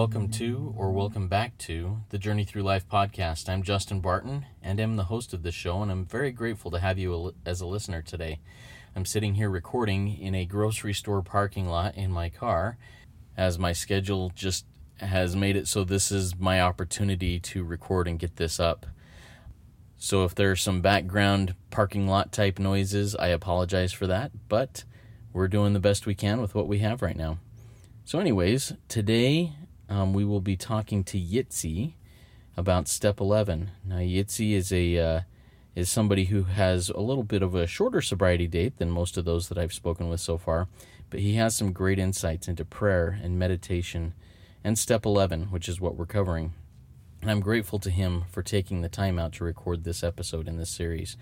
[0.00, 3.50] Welcome to, or welcome back to, the Journey Through Life podcast.
[3.50, 6.78] I'm Justin Barton, and I'm the host of this show, and I'm very grateful to
[6.78, 8.40] have you as a listener today.
[8.96, 12.78] I'm sitting here recording in a grocery store parking lot in my car,
[13.36, 14.64] as my schedule just
[15.00, 18.86] has made it so this is my opportunity to record and get this up.
[19.98, 24.84] So if there are some background parking lot type noises, I apologize for that, but
[25.34, 27.36] we're doing the best we can with what we have right now.
[28.06, 29.52] So, anyways, today
[29.90, 31.94] um, we will be talking to Yitzi
[32.56, 33.70] about step 11.
[33.84, 35.20] Now, Yitzi is a uh,
[35.74, 39.24] is somebody who has a little bit of a shorter sobriety date than most of
[39.24, 40.68] those that I've spoken with so far,
[41.10, 44.14] but he has some great insights into prayer and meditation
[44.62, 46.52] and step 11, which is what we're covering.
[47.22, 50.56] And I'm grateful to him for taking the time out to record this episode in
[50.56, 51.16] this series.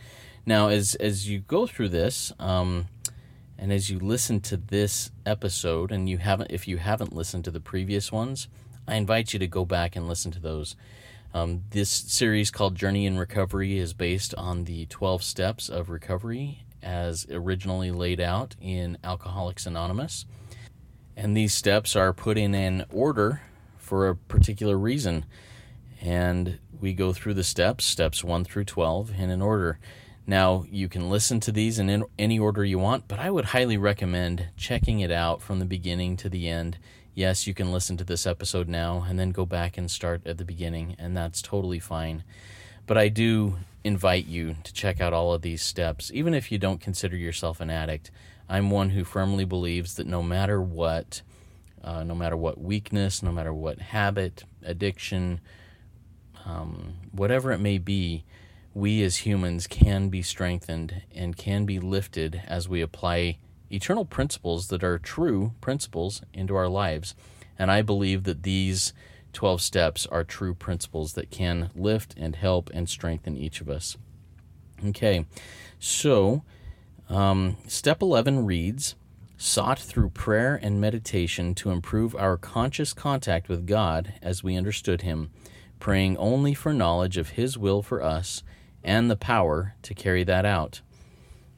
[0.46, 2.86] Now, as as you go through this, um,
[3.58, 7.50] and as you listen to this episode, and you haven't, if you haven't listened to
[7.50, 8.48] the previous ones,
[8.86, 10.76] I invite you to go back and listen to those.
[11.34, 16.64] Um, this series called Journey in Recovery is based on the 12 steps of recovery
[16.82, 20.24] as originally laid out in Alcoholics Anonymous.
[21.16, 23.42] And these steps are put in an order
[23.76, 25.24] for a particular reason.
[26.00, 29.80] And we go through the steps, steps 1 through 12, in an order.
[30.28, 33.78] Now, you can listen to these in any order you want, but I would highly
[33.78, 36.76] recommend checking it out from the beginning to the end.
[37.14, 40.36] Yes, you can listen to this episode now and then go back and start at
[40.36, 42.24] the beginning, and that's totally fine.
[42.86, 46.58] But I do invite you to check out all of these steps, even if you
[46.58, 48.10] don't consider yourself an addict.
[48.50, 51.22] I'm one who firmly believes that no matter what,
[51.82, 55.40] uh, no matter what weakness, no matter what habit, addiction,
[56.44, 58.24] um, whatever it may be,
[58.74, 63.38] we as humans can be strengthened and can be lifted as we apply
[63.70, 67.14] eternal principles that are true principles into our lives.
[67.58, 68.92] And I believe that these
[69.32, 73.96] 12 steps are true principles that can lift and help and strengthen each of us.
[74.86, 75.26] Okay,
[75.78, 76.42] so
[77.08, 78.94] um, step 11 reads
[79.40, 85.02] Sought through prayer and meditation to improve our conscious contact with God as we understood
[85.02, 85.30] Him,
[85.78, 88.42] praying only for knowledge of His will for us
[88.82, 90.80] and the power to carry that out.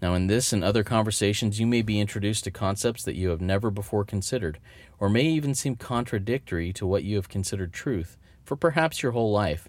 [0.02, 3.40] Now, in this and other conversations, you may be introduced to concepts that you have
[3.40, 4.58] never before considered,
[4.98, 9.30] or may even seem contradictory to what you have considered truth for perhaps your whole
[9.30, 9.68] life.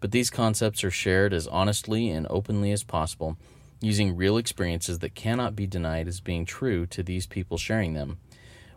[0.00, 3.36] But these concepts are shared as honestly and openly as possible,
[3.80, 8.18] using real experiences that cannot be denied as being true to these people sharing them.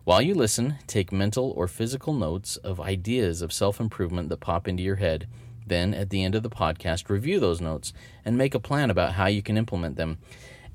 [0.04, 4.68] While you listen, take mental or physical notes of ideas of self improvement that pop
[4.68, 5.28] into your head
[5.72, 7.94] then, at the end of the podcast, review those notes
[8.26, 10.18] and make a plan about how you can implement them.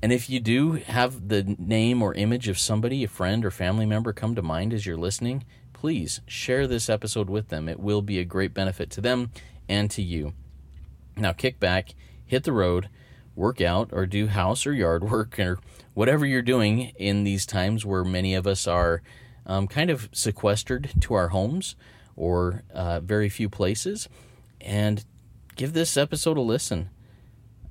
[0.01, 3.85] And if you do have the name or image of somebody, a friend or family
[3.85, 5.43] member, come to mind as you're listening,
[5.73, 7.67] please share this episode with them.
[7.67, 9.31] It will be a great benefit to them
[9.67, 10.33] and to you.
[11.15, 11.93] Now, kick back,
[12.25, 12.89] hit the road,
[13.35, 15.59] work out, or do house or yard work, or
[15.97, 19.01] whatever you're doing in these times where many of us are
[19.47, 21.75] um, kind of sequestered to our homes
[22.15, 24.07] or uh, very few places
[24.61, 25.03] and
[25.55, 26.91] give this episode a listen.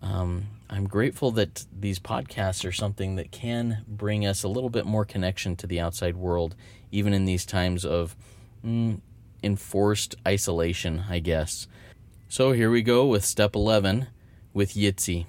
[0.03, 4.87] Um, I'm grateful that these podcasts are something that can bring us a little bit
[4.87, 6.57] more connection to the outside world,
[6.91, 8.17] even in these times of
[8.67, 9.01] mm,
[9.45, 11.69] enforced isolation, I guess.
[12.29, 14.09] So here we go with step 11
[14.53, 15.27] with Yitzi.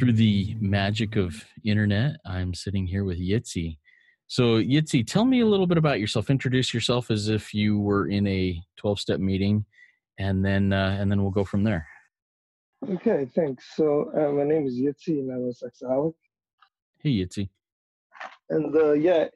[0.00, 3.76] Through the magic of internet, I'm sitting here with Yitzi.
[4.28, 6.30] So, Yitzi, tell me a little bit about yourself.
[6.30, 9.66] Introduce yourself as if you were in a 12 step meeting,
[10.16, 11.86] and then uh, and then we'll go from there.
[12.88, 13.76] Okay, thanks.
[13.76, 16.14] So, uh, my name is Yitzi, and I'm a sexaholic.
[17.00, 17.50] Hey, Yitzi.
[18.48, 19.26] And uh, yeah,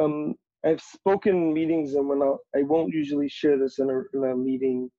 [0.00, 0.34] um,
[0.66, 4.34] I've spoken meetings, and when I'll, I won't usually share this in a, in a
[4.34, 4.90] meeting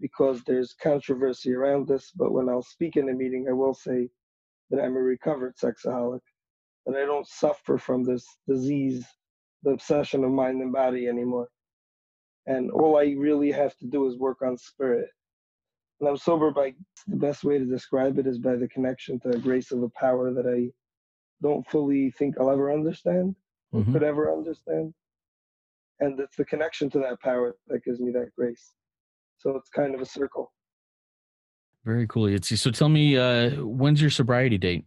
[0.00, 2.12] because there's controversy around this.
[2.14, 4.08] But when I'll speak in a meeting, I will say
[4.70, 6.20] that I'm a recovered sexaholic
[6.86, 9.04] that I don't suffer from this disease,
[9.62, 11.48] the obsession of mind and body anymore.
[12.46, 15.08] And all I really have to do is work on spirit.
[16.00, 16.74] And I'm sober by
[17.06, 19.90] the best way to describe it is by the connection to the grace of a
[19.90, 20.72] power that I
[21.42, 23.36] don't fully think I'll ever understand
[23.74, 23.92] mm-hmm.
[23.92, 24.94] could ever understand.
[26.00, 28.72] And it's the connection to that power that gives me that grace.
[29.38, 30.52] So it's kind of a circle.
[31.84, 32.24] Very cool.
[32.24, 32.58] Yitzi.
[32.58, 34.86] So tell me, uh, when's your sobriety date?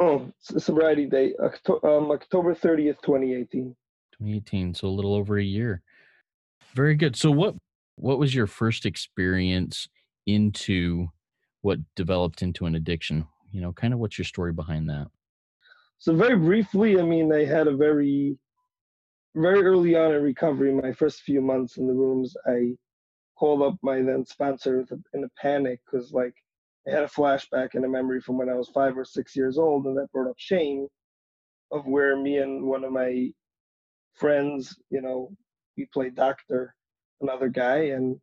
[0.00, 1.34] Oh, sobriety date,
[1.84, 3.76] um, October 30th, 2018.
[4.18, 5.82] 2018, so a little over a year.
[6.74, 7.14] Very good.
[7.14, 7.54] So what
[7.96, 9.88] what was your first experience
[10.26, 11.08] into
[11.60, 13.26] what developed into an addiction?
[13.52, 15.08] You know, kind of what's your story behind that?
[15.98, 18.36] So very briefly, I mean, I had a very,
[19.36, 22.72] very early on in recovery, my first few months in the rooms, I
[23.42, 26.32] called up my then sponsor in a panic because like
[26.86, 29.58] I had a flashback and a memory from when I was five or six years
[29.58, 30.86] old, and that brought up shame
[31.72, 33.30] of where me and one of my
[34.14, 35.32] friends, you know,
[35.76, 36.76] we played doctor,
[37.20, 38.16] another guy, and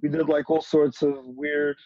[0.00, 1.76] we did like all sorts of weird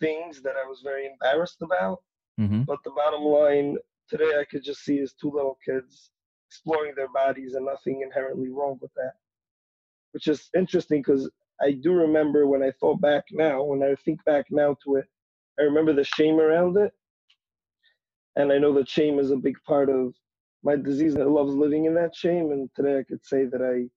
[0.00, 1.98] things that I was very embarrassed about.
[2.40, 2.62] Mm-hmm.
[2.62, 3.76] But the bottom line
[4.08, 6.10] today, I could just see is two little kids
[6.48, 9.12] exploring their bodies and nothing inherently wrong with that.
[10.10, 11.30] Which is interesting because
[11.60, 15.06] I do remember when I thought back now, when I think back now to it,
[15.58, 16.92] I remember the shame around it.
[18.36, 20.14] And I know that shame is a big part of
[20.62, 21.16] my disease.
[21.16, 22.52] I love living in that shame.
[22.52, 23.88] And today I could say that I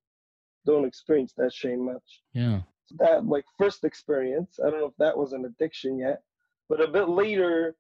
[0.66, 2.22] don't experience that shame much.
[2.34, 2.62] Yeah.
[2.86, 6.24] So that like first experience, I don't know if that was an addiction yet,
[6.70, 7.76] but a bit later,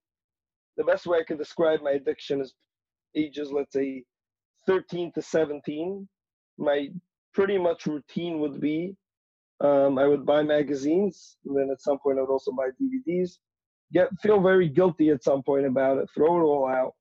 [0.77, 2.53] the best way I could describe my addiction is
[3.15, 4.03] ages, let's say
[4.67, 6.07] 13 to 17.
[6.57, 6.89] My
[7.33, 8.95] pretty much routine would be
[9.61, 13.37] um, I would buy magazines, and then at some point I would also buy DVDs.
[13.93, 16.09] Get feel very guilty at some point about it.
[16.15, 16.93] Throw it all out.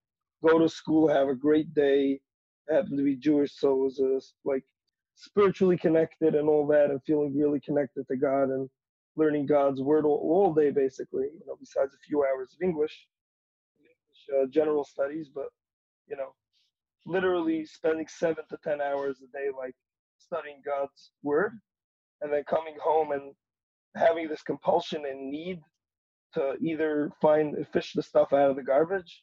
[0.46, 2.20] Go to school, have a great day.
[2.68, 4.64] Happen to be Jewish, so it was uh, like
[5.14, 8.68] spiritually connected and all that, and feeling really connected to God and
[9.16, 11.24] learning God's word all, all day, basically.
[11.24, 13.06] You know, besides a few hours of English,
[13.80, 15.46] English uh, general studies, but
[16.08, 16.34] you know,
[17.06, 19.74] literally spending seven to ten hours a day, like
[20.18, 21.52] studying God's word
[22.20, 23.32] and then coming home and
[23.96, 25.60] having this compulsion and need
[26.34, 29.22] to either find fish the stuff out of the garbage.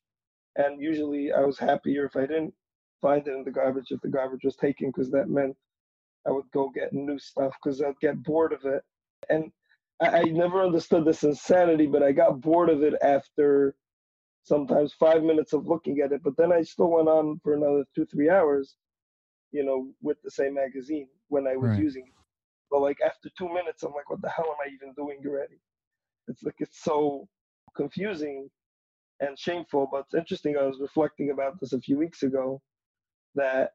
[0.58, 2.54] And usually i was happier if i didn't
[3.02, 5.56] find it in the garbage if the garbage was taken because that meant
[6.28, 8.82] i would go get new stuff because i'd get bored of it.
[9.30, 9.52] And
[10.02, 13.76] I, I never understood this insanity but i got bored of it after
[14.44, 16.22] sometimes five minutes of looking at it.
[16.24, 18.76] But then i still went on for another two three hours
[19.52, 21.80] you know with the same magazine when i was right.
[21.80, 22.17] using it
[22.72, 25.60] but like after two minutes, I'm like, what the hell am I even doing already?
[26.28, 27.28] It's like it's so
[27.75, 28.50] confusing
[29.22, 29.90] and shameful.
[29.92, 30.58] But it's interesting.
[30.58, 32.62] I was reflecting about this a few weeks ago
[33.36, 33.72] that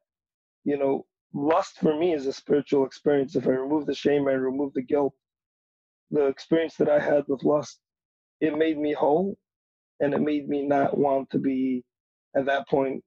[0.65, 3.35] you know lust for me is a spiritual experience.
[3.35, 5.13] If I remove the shame, I remove the guilt.
[6.11, 7.79] The experience that I had with lust,
[8.41, 9.37] it made me whole,
[10.01, 11.83] and it made me not want to be
[12.35, 13.03] at that point,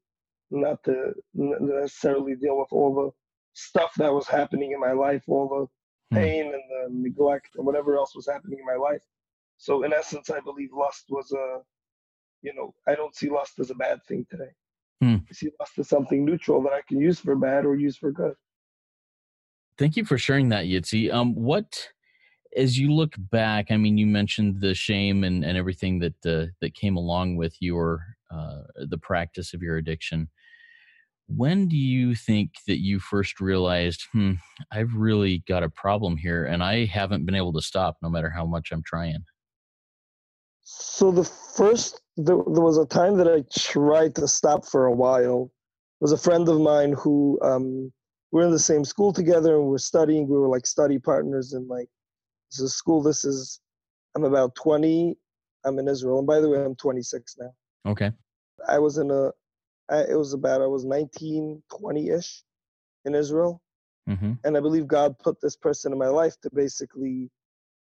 [0.51, 3.11] not to necessarily deal with all the
[3.55, 5.76] stuff that was happening in my life, all the.
[6.13, 9.03] Pain and the neglect and whatever else was happening in my life.
[9.59, 11.61] So in essence, I believe lust was a,
[12.43, 14.51] you know, I don't see lust as a bad thing today.
[15.01, 15.17] Hmm.
[15.29, 18.13] I see lust as something neutral that I can use for bad or use for
[18.13, 18.35] good.
[19.79, 21.13] Thank you for sharing that, Yitzi.
[21.13, 21.89] Um, what,
[22.57, 26.47] as you look back, I mean, you mentioned the shame and, and everything that uh,
[26.61, 28.01] that came along with your
[28.31, 30.29] uh, the practice of your addiction
[31.29, 34.33] when do you think that you first realized hmm
[34.73, 38.31] i've really got a problem here and i haven't been able to stop no matter
[38.31, 39.25] how much i'm trying
[40.63, 44.93] so the first there, there was a time that i tried to stop for a
[44.93, 45.51] while.
[46.01, 47.93] There was a friend of mine who um,
[48.33, 50.99] we are in the same school together and we we're studying we were like study
[50.99, 51.89] partners in like
[52.51, 53.61] this is school this is
[54.15, 55.17] i'm about 20
[55.65, 57.53] i'm in israel and by the way i'm 26 now.
[57.87, 58.11] Okay.
[58.69, 59.31] I was in a
[59.91, 62.43] I, it was about I was 19, 20 ish
[63.05, 63.63] in Israel,
[64.09, 64.33] mm-hmm.
[64.45, 67.31] and I believe God put this person in my life to basically,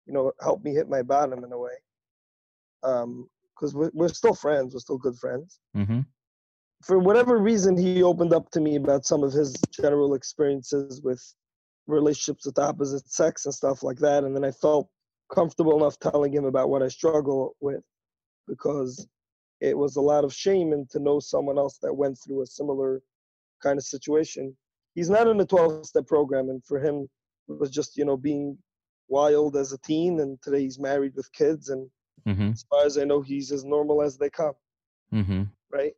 [0.06, 1.74] you know, help me hit my bottom in a way.
[2.84, 5.60] Um, because we're, we're still friends, we're still good friends.
[5.78, 6.02] Mm-hmm.
[6.84, 11.24] For whatever reason, he opened up to me about some of his general experiences with
[11.88, 14.90] relationships with the opposite sex and stuff like that, and then I felt
[15.34, 17.84] comfortable enough telling him about what I struggle with
[18.48, 19.08] because
[19.64, 22.46] it was a lot of shame and to know someone else that went through a
[22.46, 23.02] similar
[23.62, 24.56] kind of situation.
[24.94, 27.08] He's not in a 12 step program, and for him,
[27.48, 28.58] it was just, you know, being
[29.08, 31.90] wild as a teen, and today he's married with kids, and
[32.28, 32.52] mm-hmm.
[32.52, 34.54] as far as I know, he's as normal as they come.
[35.14, 35.44] Mm-hmm.
[35.72, 35.94] Right?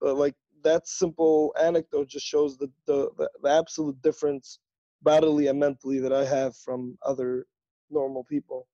[0.00, 4.60] But like that simple anecdote just shows the, the, the, the absolute difference
[5.02, 7.44] bodily and mentally that I have from other
[7.90, 8.66] normal people.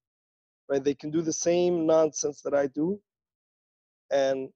[0.69, 0.81] Right?
[0.81, 2.97] They can do the same nonsense that I do,
[4.11, 4.49] and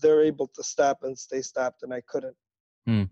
[0.00, 2.36] they're able to stop and stay stopped, and I couldn't.
[2.86, 3.04] Hmm.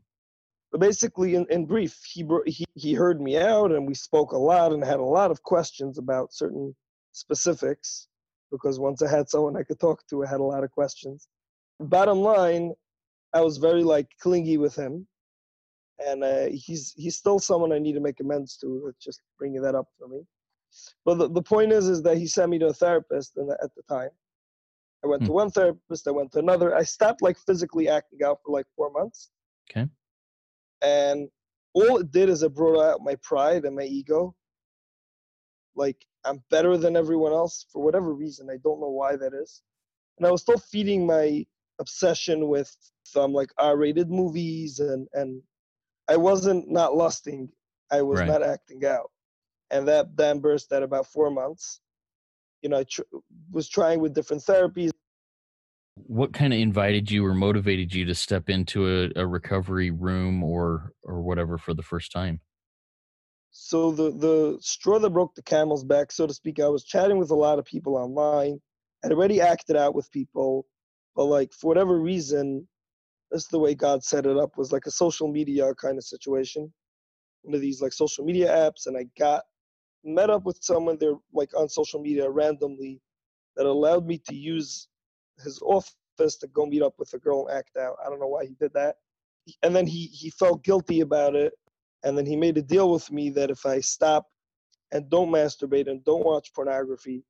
[0.70, 4.38] But basically, in, in brief, he, he he heard me out, and we spoke a
[4.38, 6.74] lot, and had a lot of questions about certain
[7.12, 8.08] specifics.
[8.50, 11.28] Because once I had someone I could talk to, I had a lot of questions.
[11.80, 12.72] Bottom line,
[13.32, 15.06] I was very like clingy with him,
[16.04, 18.82] and uh, he's he's still someone I need to make amends to.
[18.84, 20.22] Let's just bringing that up for me.
[21.04, 23.82] But the, the point is, is that he sent me to a therapist at the
[23.88, 24.10] time,
[25.04, 25.26] I went Hmm.
[25.26, 26.75] to one therapist, I went to another.
[26.75, 29.30] I stopped like physically acting out for like four months.
[29.70, 29.87] Okay.
[30.82, 31.28] And
[31.75, 34.34] all it did is it brought out my pride and my ego.
[35.76, 38.49] Like I'm better than everyone else for whatever reason.
[38.50, 39.62] I don't know why that is.
[40.18, 41.44] And I was still feeding my
[41.80, 45.42] obsession with some like R-rated movies and and
[46.08, 47.50] I wasn't not lusting.
[47.90, 48.28] I was Right.
[48.28, 49.11] not acting out.
[49.70, 51.80] And that then burst at about four months.
[52.64, 53.02] You know, I tr-
[53.52, 54.90] was trying with different therapies.
[55.97, 60.42] What kind of invited you or motivated you to step into a, a recovery room
[60.42, 62.40] or or whatever for the first time?
[63.50, 67.18] So the the straw that broke the camel's back, so to speak, I was chatting
[67.18, 68.61] with a lot of people online.
[69.04, 70.64] I'd already acted out with people,
[71.14, 72.66] but like for whatever reason,
[73.30, 76.73] that's the way God set it up was like a social media kind of situation.
[77.42, 79.42] One of these like social media apps, and I got
[80.04, 83.00] met up with someone there like on social media randomly
[83.56, 84.88] that allowed me to use
[85.42, 87.96] his office to go meet up with a girl and act out.
[88.04, 88.96] I don't know why he did that.
[89.62, 91.52] And then he he felt guilty about it
[92.04, 94.26] and then he made a deal with me that if I stop
[94.92, 97.25] and don't masturbate and don't watch pornography,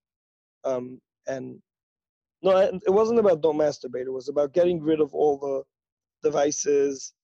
[0.64, 1.60] um, and
[2.42, 4.06] no, it wasn't about don't masturbate.
[4.06, 5.62] It was about getting rid of all the
[6.28, 7.14] devices,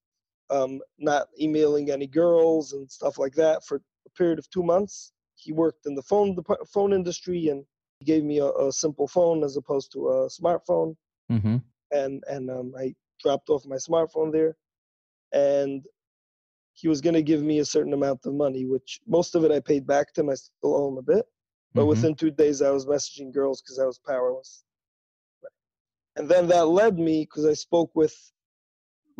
[0.49, 3.77] um, not emailing any girls and stuff like that for
[4.07, 5.11] a period of two months.
[5.41, 7.65] He worked in the phone dep- phone industry and
[7.99, 10.95] he gave me a, a simple phone as opposed to a smartphone
[11.31, 11.57] Mm-hmm.
[11.91, 12.93] and and um, I
[13.23, 14.55] dropped off my smartphone there,
[15.33, 15.85] and
[16.73, 19.51] he was going to give me a certain amount of money, which most of it
[19.51, 20.29] I paid back to him.
[20.29, 21.25] I still owe him a bit,
[21.73, 21.87] but Mhm.
[21.87, 24.63] within two days I was messaging girls because I was powerless.
[26.17, 28.15] And then that led me because I spoke with,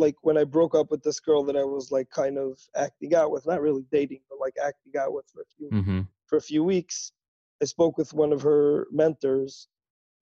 [0.02, 3.14] like when I broke up with this girl that I was like kind of acting
[3.16, 6.02] out with, not really dating, but like acting out with for a few Mm-hmm.
[6.26, 7.14] for a few weeks.
[7.62, 9.68] I spoke with one of her mentors,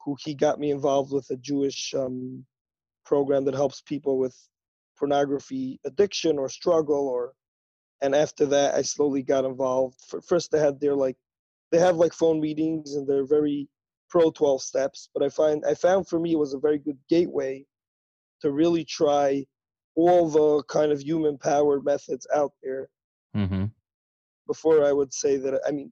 [0.04, 2.46] who he got me involved with a Jewish um,
[3.06, 4.36] program that helps people with
[4.98, 7.08] pornography addiction or struggle.
[7.08, 7.34] Or,
[8.02, 9.96] and after that, I slowly got involved.
[10.28, 11.18] First, they had their like,
[11.72, 13.70] they have like phone meetings and they're very
[14.10, 15.10] pro 12 steps.
[15.14, 17.66] But I find I found for me it was a very good gateway
[18.42, 19.46] to really try
[19.96, 22.90] all the kind of human powered methods out there
[23.36, 23.66] Mm-hmm.
[24.48, 25.62] before I would say that.
[25.68, 25.92] I mean,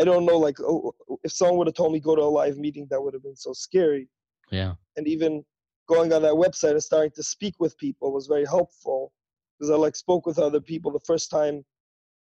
[0.00, 2.58] I don't know, like, oh, if someone would have told me go to a live
[2.58, 4.08] meeting, that would have been so scary.
[4.50, 4.74] Yeah.
[4.96, 5.44] And even
[5.88, 9.12] going on that website and starting to speak with people was very helpful
[9.58, 11.64] because I like spoke with other people the first time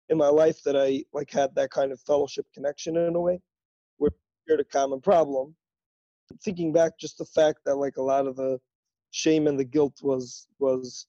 [0.10, 3.40] in my life that I like had that kind of fellowship connection in a way.
[3.98, 4.10] We're
[4.48, 5.56] shared a common problem.
[6.44, 8.60] Thinking back, just the fact that like a lot of the
[9.12, 11.08] shame and the guilt was was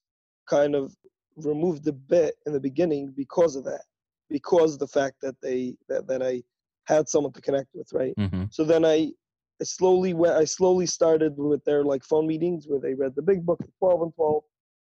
[0.48, 0.94] kind of
[1.36, 3.84] removed a bit in the beginning because of that,
[4.28, 6.42] because the fact that they that, that I
[6.86, 8.14] had someone to connect with, right?
[8.18, 8.44] Mm-hmm.
[8.50, 9.12] So then I,
[9.60, 10.34] I slowly went.
[10.34, 13.72] I slowly started with their like phone meetings where they read the big book, the
[13.78, 14.42] twelve and twelve,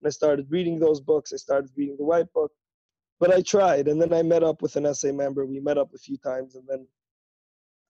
[0.01, 1.33] and I started reading those books.
[1.33, 2.51] I started reading the white book,
[3.19, 5.45] but I tried, and then I met up with an SA member.
[5.45, 6.87] We met up a few times, and then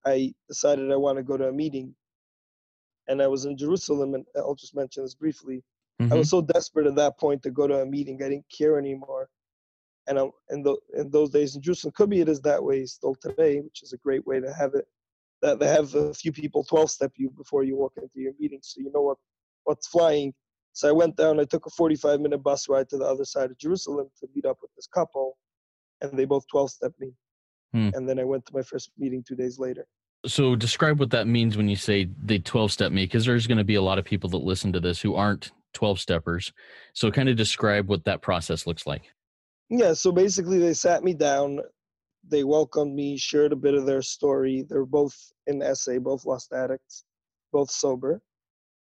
[0.04, 1.94] I decided I want to go to a meeting.
[3.10, 5.64] And I was in Jerusalem, and I'll just mention this briefly.
[6.00, 6.12] Mm-hmm.
[6.12, 8.22] I was so desperate at that point to go to a meeting.
[8.22, 9.28] I didn't care anymore.
[10.06, 12.86] And I'm, in, the, in those days in Jerusalem, could be it is that way
[12.86, 14.86] still today, which is a great way to have it.
[15.42, 18.60] That they have a few people 12 step you before you walk into your meeting,
[18.62, 19.18] so you know what
[19.64, 20.32] what's flying.
[20.72, 21.40] So I went down.
[21.40, 24.44] I took a 45 minute bus ride to the other side of Jerusalem to meet
[24.44, 25.36] up with this couple,
[26.00, 27.12] and they both 12 stepped me.
[27.72, 27.90] Hmm.
[27.94, 29.86] And then I went to my first meeting two days later.
[30.26, 33.58] So describe what that means when you say they 12 step me, because there's going
[33.58, 36.52] to be a lot of people that listen to this who aren't 12 steppers.
[36.92, 39.10] So kind of describe what that process looks like.
[39.70, 41.60] Yeah, so basically they sat me down,
[42.28, 44.66] they welcomed me, shared a bit of their story.
[44.68, 47.04] They're both in SA, both lost addicts,
[47.52, 48.20] both sober.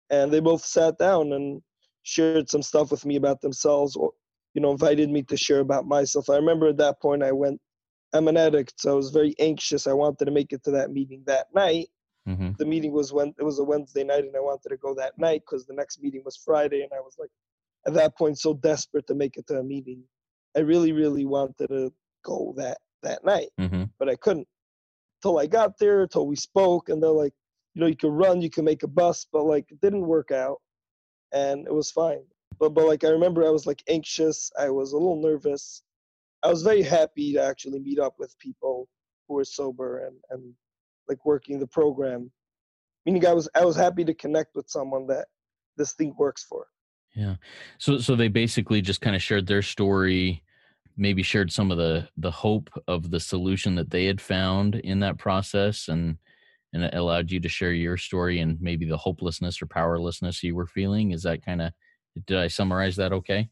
[0.10, 1.62] And they both sat down and
[2.04, 4.12] shared some stuff with me about themselves or
[4.54, 6.30] you know, invited me to share about myself.
[6.30, 7.62] I remember at that point I went
[8.14, 9.88] I'm an addict, so I was very anxious.
[9.88, 11.90] I wanted to make it to that meeting that night.
[12.28, 12.52] Mm-hmm.
[12.58, 15.18] The meeting was when it was a Wednesday night and I wanted to go that
[15.18, 17.30] night because the next meeting was Friday and I was like
[17.88, 20.04] at that point so desperate to make it to a meeting.
[20.56, 23.84] I really, really wanted to go that that night, Mm-hmm.
[23.98, 24.48] but I couldn't.
[25.22, 27.34] Till I got there, till we spoke, and they're like,
[27.74, 30.32] you know, you can run, you can make a bus, but like it didn't work
[30.32, 30.58] out,
[31.32, 32.24] and it was fine.
[32.60, 34.52] But but like I remember, I was like anxious.
[34.60, 35.84] I was a little nervous.
[36.44, 38.88] I was very happy to actually meet up with people
[39.28, 40.54] who were sober and and
[41.08, 42.32] like working the program.
[43.06, 45.28] Meaning, I was I was happy to connect with someone that
[45.78, 46.68] this thing works for.
[47.16, 47.36] Yeah.
[47.78, 50.44] So so they basically just kind of shared their story,
[50.96, 55.00] maybe shared some of the the hope of the solution that they had found in
[55.00, 56.18] that process and
[56.72, 60.56] and it allowed you to share your story and maybe the hopelessness or powerlessness you
[60.56, 61.12] were feeling.
[61.12, 61.72] Is that kind of
[62.28, 63.50] did I summarize that okay?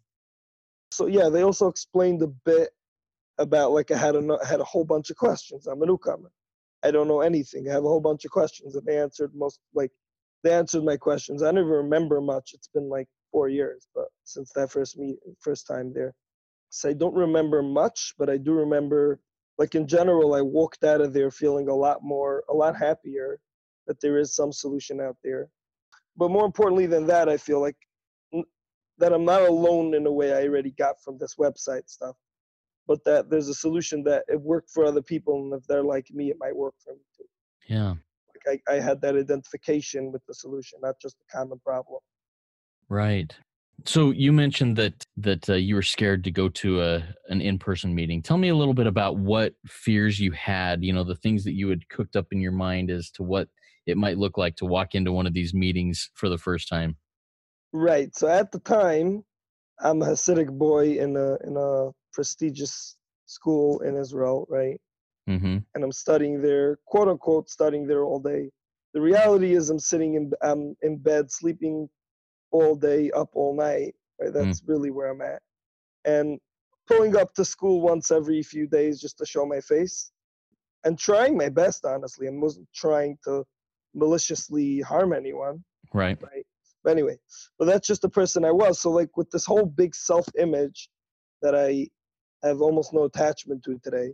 [0.92, 2.70] So yeah, they also explained a bit
[3.38, 5.68] about like I had a had a whole bunch of questions.
[5.68, 6.32] I'm a newcomer.
[6.84, 7.70] I don't know anything.
[7.70, 9.92] I have a whole bunch of questions, and they answered most like
[10.44, 11.44] they answered my questions.
[11.44, 12.52] I don't even remember much.
[12.54, 16.14] It's been like four years, but since that first meet first time there,
[16.70, 19.20] so I don't remember much, but I do remember
[19.58, 23.40] like in general, I walked out of there feeling a lot more, a lot happier
[23.88, 25.50] that there is some solution out there.
[26.16, 27.78] But more importantly than that, I feel like
[29.00, 32.16] that I'm not alone in a way I already got from this website stuff
[32.88, 36.08] but that there's a solution that it worked for other people and if they're like
[36.12, 37.26] me it might work for me too.
[37.68, 37.94] Yeah.
[38.46, 42.00] Like I, I had that identification with the solution not just a common problem.
[42.90, 43.36] Right.
[43.86, 47.94] So you mentioned that that uh, you were scared to go to a an in-person
[47.94, 48.24] meeting.
[48.24, 51.54] Tell me a little bit about what fears you had you know the things that
[51.54, 53.50] you had cooked up in your mind as to what
[53.86, 56.98] it might look like to walk into one of these meetings for the first time.
[57.74, 59.24] Right so at the time
[59.80, 62.98] i'm a hasidic boy in a in a prestigious
[63.28, 64.82] school in Israel, right?
[65.30, 65.58] Mm-hmm.
[65.76, 68.50] And I'm studying there, quote unquote, studying there all day.
[68.96, 71.88] The reality is, I'm sitting in I'm in bed, sleeping
[72.50, 73.94] all day, up all night.
[74.20, 74.32] Right?
[74.32, 74.34] Mm.
[74.34, 74.70] That's mm.
[74.70, 75.42] really where I'm at.
[76.06, 76.40] And
[76.88, 80.12] pulling up to school once every few days just to show my face,
[80.86, 82.28] and trying my best, honestly.
[82.28, 83.46] I wasn't trying to
[83.94, 85.64] maliciously harm anyone.
[85.94, 86.18] Right.
[86.20, 86.48] Right.
[86.84, 87.18] But anyway,
[87.60, 88.82] but that's just the person I was.
[88.82, 90.90] So like with this whole big self-image
[91.44, 91.90] that I
[92.44, 94.14] I have almost no attachment to it today.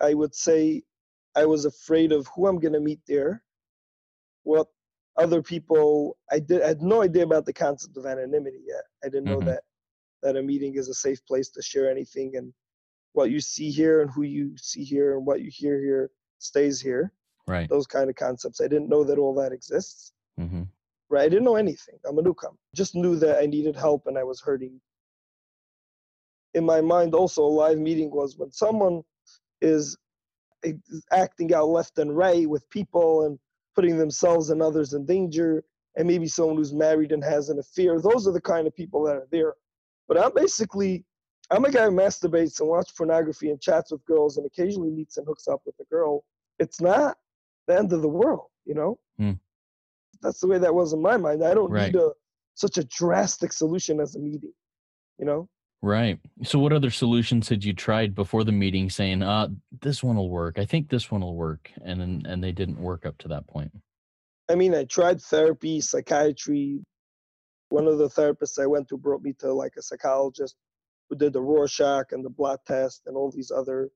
[0.00, 0.82] I would say
[1.36, 3.42] I was afraid of who I'm going to meet there,
[4.42, 4.68] what
[5.16, 6.16] other people.
[6.30, 8.82] I did I had no idea about the concept of anonymity yet.
[9.04, 9.48] I didn't know mm-hmm.
[9.48, 9.62] that
[10.22, 12.52] that a meeting is a safe place to share anything, and
[13.12, 16.80] what you see here and who you see here and what you hear here stays
[16.80, 17.12] here.
[17.46, 17.68] Right.
[17.68, 18.60] Those kind of concepts.
[18.60, 20.12] I didn't know that all that exists.
[20.38, 20.64] Mm-hmm.
[21.08, 21.22] Right.
[21.22, 21.98] I didn't know anything.
[22.06, 22.58] I'm a newcomer.
[22.74, 24.78] Just knew that I needed help and I was hurting
[26.54, 29.02] in my mind also a live meeting was when someone
[29.60, 29.96] is
[31.12, 33.38] acting out left and right with people and
[33.74, 35.64] putting themselves and others in danger
[35.96, 38.00] and maybe someone who's married and has an affair.
[38.00, 39.54] Those are the kind of people that are there.
[40.06, 41.04] But i'm basically
[41.50, 45.16] i'm a guy who masturbates and watches pornography and chats with girls and occasionally meets
[45.16, 46.24] and hooks up with a girl.
[46.58, 47.18] It's not
[47.66, 48.98] the end of the world you know?
[49.20, 49.38] Mm.
[50.20, 51.42] that's the way that was in my mind.
[51.42, 51.92] I don't right.
[51.92, 52.10] need a
[52.54, 54.52] such a drastic solution as a meeting
[55.18, 55.48] you know
[55.80, 56.18] Right.
[56.42, 59.48] So, what other solutions had you tried before the meeting, saying, "Uh,
[59.80, 60.58] this one will work.
[60.58, 63.70] I think this one will work," and and they didn't work up to that point?
[64.50, 66.80] I mean, I tried therapy, psychiatry.
[67.68, 70.56] One of the therapists I went to brought me to like a psychologist
[71.08, 73.90] who did the Rorschach and the blood test and all these other,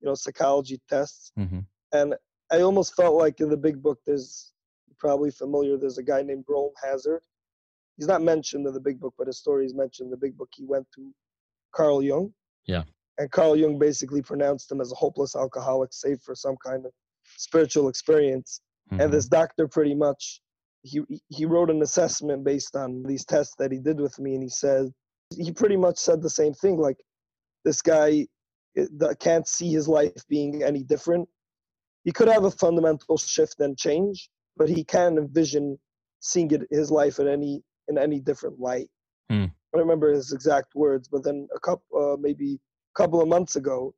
[0.00, 1.32] you know, psychology tests.
[1.38, 1.60] Mm-hmm.
[1.92, 2.14] And
[2.50, 4.52] I almost felt like in the big book, there's
[4.98, 5.78] probably familiar.
[5.78, 7.22] There's a guy named Rowland Hazard
[7.96, 10.36] he's not mentioned in the big book, but his story is mentioned in the big
[10.36, 10.48] book.
[10.54, 11.10] He went to
[11.74, 12.32] Carl Jung.
[12.66, 12.84] Yeah.
[13.18, 16.92] And Carl Jung basically pronounced him as a hopeless alcoholic, save for some kind of
[17.36, 18.60] spiritual experience.
[18.90, 19.02] Mm-hmm.
[19.02, 20.40] And this doctor pretty much
[20.82, 24.42] he he wrote an assessment based on these tests that he did with me, and
[24.42, 24.90] he said
[25.34, 26.76] he pretty much said the same thing.
[26.76, 26.98] Like
[27.64, 28.26] this guy
[29.20, 31.28] can't see his life being any different.
[32.04, 35.78] He could have a fundamental shift and change, but he can't envision
[36.20, 38.88] seeing it, his life in any in any different light.
[39.30, 39.44] Hmm.
[39.44, 42.60] I don't remember his exact words, but then a couple, uh, maybe
[42.94, 43.94] a couple of months ago,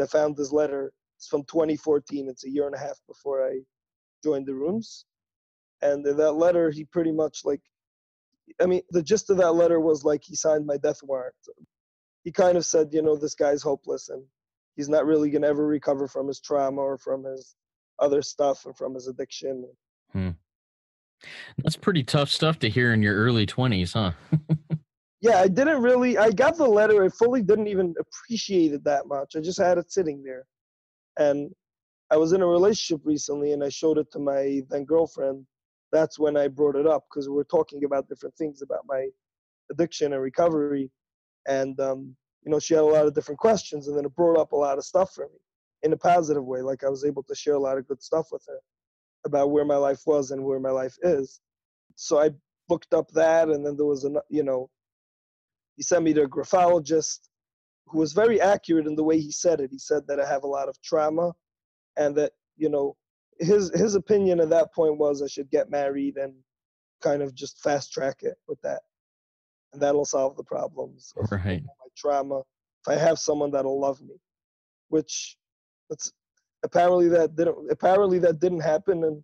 [0.00, 0.92] I found this letter.
[1.16, 2.28] It's from 2014.
[2.28, 3.60] It's a year and a half before I
[4.22, 5.04] joined the rooms,
[5.82, 7.60] and in that letter, he pretty much like,
[8.60, 11.34] I mean, the gist of that letter was like he signed my death warrant.
[12.24, 14.22] He kind of said, you know, this guy's hopeless and
[14.76, 17.54] he's not really gonna ever recover from his trauma or from his
[17.98, 19.68] other stuff and from his addiction.
[20.12, 20.30] Hmm.
[21.58, 24.12] That's pretty tough stuff to hear in your early 20s, huh?
[25.20, 27.04] yeah, I didn't really, I got the letter.
[27.04, 29.34] I fully didn't even appreciate it that much.
[29.36, 30.44] I just had it sitting there.
[31.18, 31.50] And
[32.10, 35.44] I was in a relationship recently and I showed it to my then girlfriend.
[35.90, 39.08] That's when I brought it up because we were talking about different things about my
[39.70, 40.90] addiction and recovery.
[41.48, 44.38] And, um, you know, she had a lot of different questions and then it brought
[44.38, 45.40] up a lot of stuff for me
[45.82, 46.62] in a positive way.
[46.62, 48.60] Like I was able to share a lot of good stuff with her
[49.24, 51.40] about where my life was and where my life is.
[51.96, 52.30] So I
[52.68, 54.70] looked up that, and then there was a you know,
[55.76, 57.28] he sent me to a graphologist
[57.86, 59.70] who was very accurate in the way he said it.
[59.70, 61.32] He said that I have a lot of trauma,
[61.96, 62.96] and that you know,
[63.38, 66.34] his his opinion at that point was I should get married and
[67.02, 68.80] kind of just fast track it with that,
[69.72, 71.62] and that'll solve the problems of right.
[71.62, 72.40] my trauma.
[72.86, 74.14] If I have someone that'll love me,
[74.88, 75.36] which
[75.88, 76.12] that's
[76.62, 79.22] apparently that didn't apparently that didn't happen and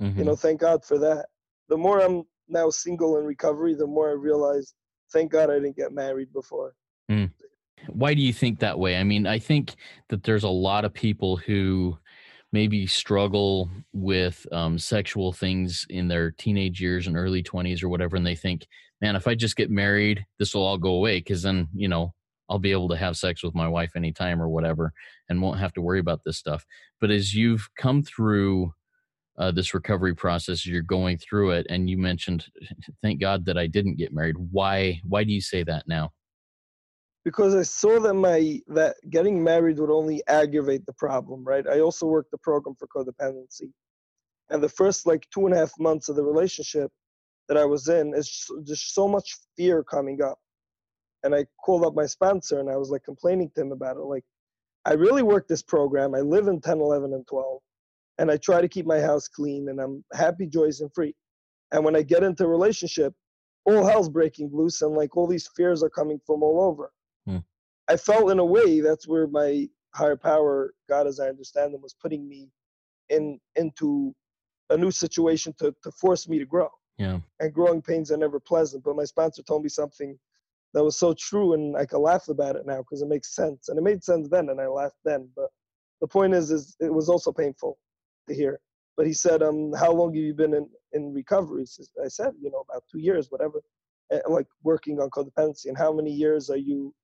[0.00, 0.18] Mhm.
[0.18, 1.26] you know thank god for that
[1.68, 4.74] the more i'm now single in recovery the more i realize
[5.12, 6.74] thank god i didn't get married before
[7.88, 8.96] Why do you think that way?
[8.96, 9.76] I mean, I think
[10.08, 11.96] that there's a lot of people who
[12.52, 18.16] maybe struggle with um, sexual things in their teenage years and early 20s or whatever,
[18.16, 18.66] and they think,
[19.00, 22.12] man, if I just get married, this will all go away because then, you know,
[22.48, 24.92] I'll be able to have sex with my wife anytime or whatever
[25.28, 26.64] and won't have to worry about this stuff.
[27.00, 28.72] But as you've come through
[29.38, 32.46] uh, this recovery process, you're going through it, and you mentioned,
[33.02, 34.36] thank God that I didn't get married.
[34.36, 35.00] Why?
[35.04, 36.12] Why do you say that now?
[37.28, 41.78] because i saw that my that getting married would only aggravate the problem right i
[41.78, 43.70] also worked the program for codependency
[44.48, 46.90] and the first like two and a half months of the relationship
[47.46, 50.38] that i was in is just, just so much fear coming up
[51.24, 54.00] and i called up my sponsor and i was like complaining to him about it
[54.00, 54.24] like
[54.84, 57.60] i really work this program i live in 10 11 and 12
[58.18, 61.14] and i try to keep my house clean and i'm happy joyous and free
[61.72, 63.14] and when i get into a relationship
[63.64, 66.90] all hell's breaking loose and like all these fears are coming from all over
[67.26, 67.38] hmm.
[67.88, 71.80] I felt in a way that's where my higher power, God as I understand them,
[71.80, 72.50] was putting me
[73.08, 74.14] in into
[74.70, 76.68] a new situation to, to force me to grow.
[76.98, 77.20] Yeah.
[77.40, 78.84] And growing pains are never pleasant.
[78.84, 80.18] But my sponsor told me something
[80.74, 83.68] that was so true and I can laugh about it now because it makes sense.
[83.68, 85.28] And it made sense then and I laughed then.
[85.34, 85.48] But
[86.00, 87.78] the point is is it was also painful
[88.28, 88.60] to hear.
[88.96, 91.64] But he said, um, how long have you been in, in recovery?
[92.04, 93.62] I said, you know, about two years, whatever.
[94.10, 95.66] And, like working on codependency.
[95.66, 96.94] And how many years are you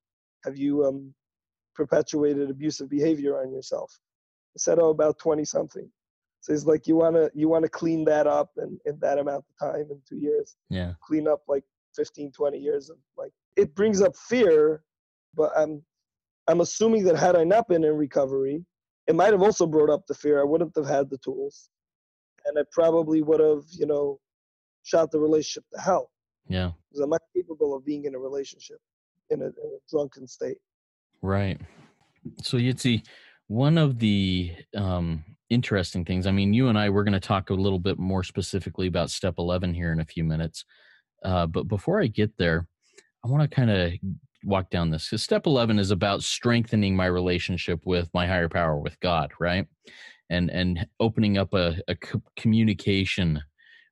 [0.45, 1.15] have you um,
[1.75, 3.99] perpetuated abusive behavior on yourself?
[4.57, 5.89] I said, oh, about 20 something.
[6.41, 9.69] So he's like, you wanna you wanna clean that up in, in that amount of
[9.69, 10.57] time in two years.
[10.69, 10.93] Yeah.
[11.03, 11.65] Clean up like
[11.97, 14.83] 15, 20 years of like it brings up fear,
[15.35, 15.83] but I'm
[16.49, 18.65] I'm assuming that had I not been in recovery,
[19.07, 20.41] it might have also brought up the fear.
[20.41, 21.71] I wouldn't have had the tools.
[22.47, 24.21] And I probably would have, you know,
[24.83, 26.11] shot the relationship to hell.
[26.47, 26.73] Yeah.
[26.91, 28.77] Because I'm not capable of being in a relationship
[29.31, 30.59] in a, in a drunken state.
[31.23, 31.59] Right.
[32.43, 33.03] So you'd see
[33.47, 36.27] one of the um, interesting things.
[36.27, 39.09] I mean, you and I we're going to talk a little bit more specifically about
[39.09, 40.67] step eleven here in a few minutes.
[41.25, 42.69] Uh, but before I get there,
[43.25, 43.93] I want to kind of
[44.45, 45.09] walk down this.
[45.09, 49.67] Because step eleven is about strengthening my relationship with my higher power, with God, right?
[50.31, 51.97] And and opening up a, a
[52.37, 53.43] communication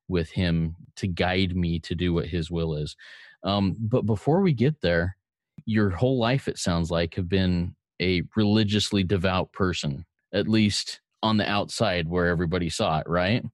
[0.09, 2.97] with Him to guide me to do what His will is.
[3.45, 5.17] Um, but before we get there,
[5.65, 11.37] your whole life it sounds like have been a religiously devout person at least on
[11.37, 13.45] the outside where everybody saw it right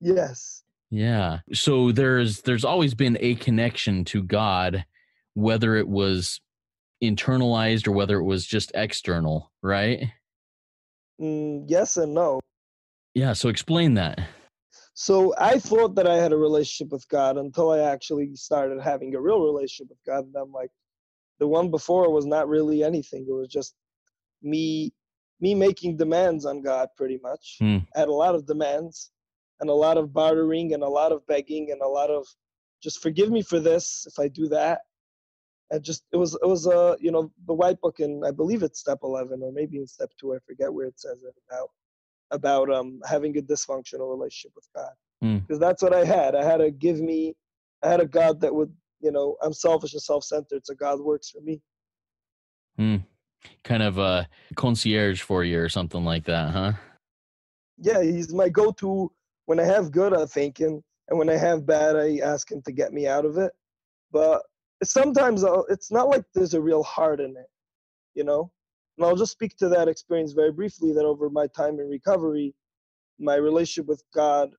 [0.00, 0.62] Yes.
[0.90, 4.84] yeah so there's there's always been a connection to god
[5.36, 6.40] whether it was
[7.04, 10.10] internalized or whether it was just external right
[11.20, 12.40] Mm, yes and no.
[13.14, 14.18] yeah so explain that
[14.94, 19.14] So I thought that I had a relationship with God until I actually started having
[19.14, 20.24] a real relationship with God.
[20.24, 20.70] And I'm like,
[21.38, 23.26] the one before was not really anything.
[23.28, 23.74] It was just
[24.42, 24.92] me
[25.40, 27.56] me making demands on God pretty much.
[27.58, 27.78] Hmm.
[27.94, 29.10] I had a lot of demands
[29.60, 32.26] and a lot of bartering and a lot of begging and a lot of
[32.82, 34.80] just forgive me for this if I do that.
[35.70, 38.62] And just it was it was uh you know the white book and I believe
[38.62, 41.70] it's step eleven or maybe in step two I forget where it says it about
[42.30, 44.92] about um having a dysfunctional relationship with God
[45.46, 46.34] because that's what I had.
[46.34, 47.34] I had a give me
[47.82, 51.30] I had a God that would you know I'm selfish and self-centered so God works
[51.30, 51.60] for me.
[53.64, 56.72] kind of a concierge for you or something like that huh
[57.78, 59.10] yeah, he's my go-to
[59.46, 60.14] when I have good.
[60.14, 63.24] I thank him, and when I have bad, I ask him to get me out
[63.24, 63.52] of it.
[64.10, 64.42] But
[64.84, 67.50] sometimes I'll, it's not like there's a real heart in it,
[68.14, 68.50] you know.
[68.96, 70.92] And I'll just speak to that experience very briefly.
[70.92, 72.54] That over my time in recovery,
[73.18, 74.50] my relationship with God,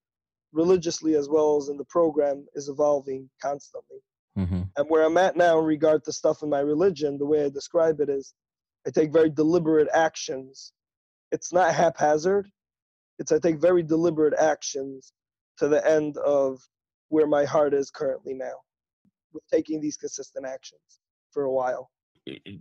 [0.54, 3.98] religiously as well as in the program, is evolving constantly.
[4.38, 4.62] mm-hmm.
[4.76, 7.50] And where I'm at now in regard to stuff in my religion, the way I
[7.50, 8.34] describe it is
[8.86, 10.72] I take very deliberate actions.
[11.32, 12.48] It's not haphazard.
[13.20, 15.12] It's I take very deliberate actions
[15.58, 16.60] to the end of
[17.10, 18.54] where my heart is currently now
[19.34, 21.00] with taking these consistent actions
[21.32, 21.90] for a while.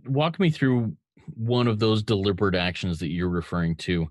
[0.05, 0.95] walk me through
[1.35, 4.07] one of those deliberate actions that you're referring to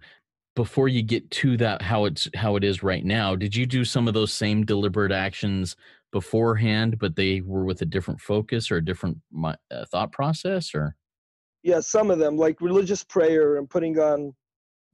[0.54, 3.84] before you get to that how it's how it is right now did you do
[3.84, 5.76] some of those same deliberate actions
[6.12, 10.94] beforehand but they were with a different focus or a different uh, thought process or
[11.62, 14.34] Yeah, some of them like religious prayer and putting on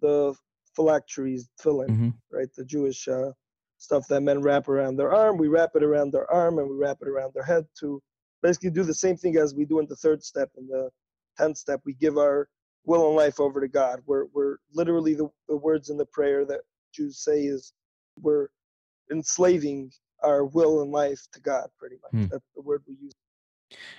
[0.01, 0.35] the
[0.75, 2.15] phylacteries, tefillin, Mhm.
[2.33, 2.49] right?
[2.57, 3.31] The Jewish uh,
[3.83, 5.37] stuff that men wrap around their arm.
[5.37, 8.01] We wrap it around their arm and we wrap it around their head to
[8.41, 10.51] basically do the same thing as we do in the third step.
[10.57, 10.89] In the
[11.37, 12.49] tenth step, we give our
[12.85, 14.01] will and life over to God.
[14.07, 16.61] We're we're literally the, the words in the prayer that
[16.95, 17.73] Jews say is
[18.21, 18.49] we're
[19.11, 19.91] enslaving
[20.23, 22.13] our will and life to God pretty much.
[22.13, 22.27] Hmm.
[22.31, 23.13] That's the word we use.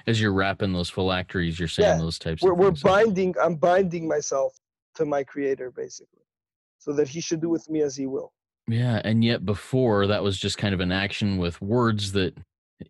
[0.07, 3.55] As you're wrapping those phylacteries, you're saying yeah, those types we're, of We're binding I'm
[3.55, 4.53] binding myself
[4.95, 6.21] to my creator basically.
[6.79, 8.31] So that he should do with me as he will.
[8.67, 12.35] Yeah, and yet before that was just kind of an action with words that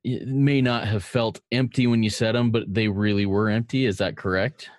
[0.06, 3.86] may not have felt empty when you said them, but they really were empty.
[3.86, 4.70] Is that correct?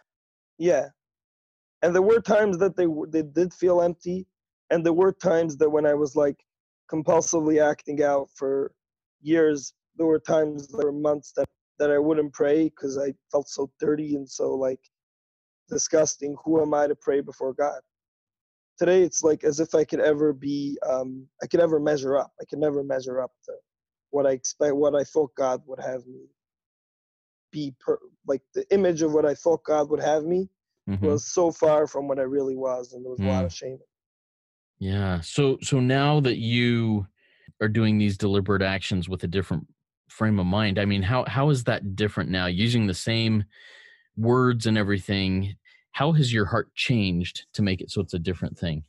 [0.58, 0.88] Yeah,
[1.82, 4.26] and there were times that they they did feel empty,
[4.70, 6.36] and there were times that when I was like
[6.90, 8.72] compulsively acting out for
[9.20, 11.46] years, there were times, there were months that
[11.78, 14.80] that I wouldn't pray because I felt so dirty and so like
[15.68, 16.36] disgusting.
[16.44, 17.80] Who am I to pray before God?
[18.78, 22.32] Today, it's like as if I could ever be, um, I could ever measure up.
[22.40, 23.52] I could never measure up to
[24.10, 26.26] what I expect, what I thought God would have me
[27.52, 27.74] be.
[27.80, 30.48] Per, like the image of what I thought God would have me
[30.88, 31.06] mm-hmm.
[31.06, 33.26] was so far from what I really was, and there was mm.
[33.26, 33.56] a lot of mm.
[33.56, 33.78] shame.
[34.78, 35.20] Yeah.
[35.20, 37.06] So so now that you
[37.60, 39.66] are doing these deliberate actions with a different
[40.08, 42.46] frame of mind, I mean, how how is that different now?
[42.46, 43.44] Using the same
[44.16, 45.56] words and everything,
[45.94, 48.82] how has your heart changed to make it so it's a different thing?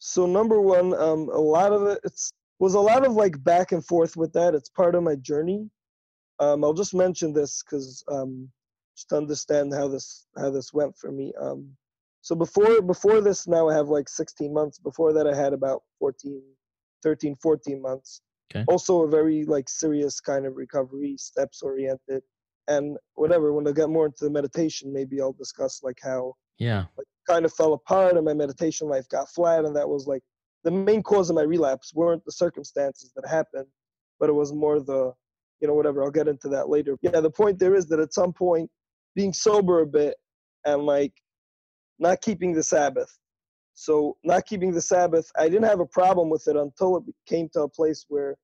[0.00, 3.70] So number one, um, a lot of it it's was a lot of like back
[3.70, 4.54] and forth with that.
[4.54, 5.70] It's part of my journey.
[6.40, 8.50] Um, I'll just mention this because um,
[8.96, 11.32] just to understand how this how this went for me.
[11.40, 11.70] Um,
[12.20, 14.78] so before before this, now I have like 16 months.
[14.78, 16.42] Before that, I had about 14,
[17.04, 18.20] 13, 14 months.
[18.50, 18.64] Okay.
[18.66, 22.24] Also a very like serious kind of recovery, steps oriented,
[22.68, 23.52] and whatever.
[23.52, 27.44] When I get more into the meditation, maybe I'll discuss like how yeah like, kind
[27.44, 30.22] of fell apart and my meditation life got flat, and that was like
[30.64, 33.66] the main cause of my relapse weren't the circumstances that happened,
[34.18, 35.12] but it was more the
[35.60, 36.02] you know whatever.
[36.02, 36.96] I'll get into that later.
[37.02, 38.70] Yeah, the point there is that at some point
[39.14, 40.16] being sober a bit
[40.64, 41.12] and like
[41.98, 43.18] not keeping the Sabbath.
[43.74, 47.48] So not keeping the Sabbath, I didn't have a problem with it until it came
[47.54, 48.36] to a place where,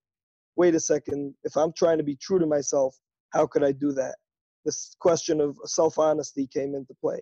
[0.56, 2.96] wait a second, if I'm trying to be true to myself,
[3.30, 4.16] how could I do that?
[4.64, 7.20] This question of self-honesty came into play.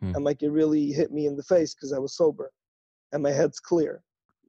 [0.00, 0.14] Hmm.
[0.14, 2.50] And like it really hit me in the face because I was sober
[3.12, 4.02] and my head's clear.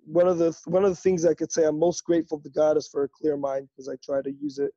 [0.05, 2.77] One of the one of the things I could say I'm most grateful to God
[2.77, 4.71] is for a clear mind because I try to use it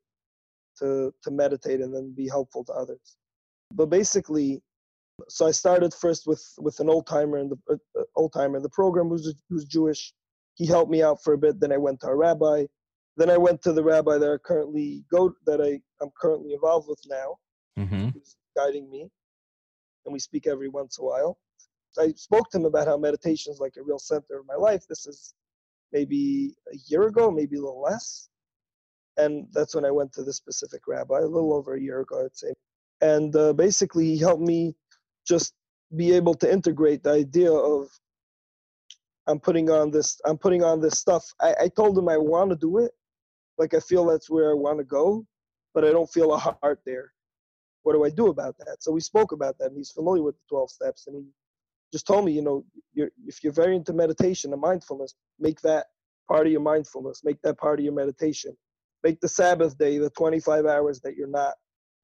[0.81, 3.17] to to meditate and then be helpful to others.
[3.73, 4.63] But basically,
[5.29, 8.57] so I started first with with an old timer in the uh, uh old timer
[8.57, 10.13] in the program who's who's Jewish.
[10.57, 11.59] He helped me out for a bit.
[11.59, 12.67] Then I went to a rabbi.
[13.17, 16.89] Then I went to the rabbi that I currently go that I am currently involved
[16.89, 17.37] with now,
[17.79, 18.09] mm-hmm.
[18.09, 19.09] who's guiding me,
[20.05, 21.39] and we speak every once in a while.
[21.99, 24.85] I spoke to him about how meditation is like a real center of my life.
[24.89, 25.35] This is
[25.93, 28.29] maybe a year ago, maybe a little less,
[29.17, 32.25] and that's when I went to this specific rabbi, a little over a year ago,
[32.25, 32.53] I'd say
[33.01, 34.75] and uh, basically he helped me
[35.27, 35.55] just
[35.97, 37.89] be able to integrate the idea of
[39.27, 41.25] I'm putting on this I'm putting on this stuff.
[41.41, 42.93] I, I told him I want to do it,
[43.59, 45.27] like I feel that's where I want to go,
[45.75, 47.13] but I don't feel a heart there.
[47.83, 48.79] What do I do about that?
[48.81, 51.23] So we spoke about that, and he's familiar with the 12 steps, and he
[51.93, 52.65] just told me, you know,
[52.95, 55.87] you're, if you're very into meditation and mindfulness, make that
[56.29, 58.57] part of your mindfulness, make that part of your meditation.
[59.03, 61.55] Make the Sabbath day the 25 hours that you're not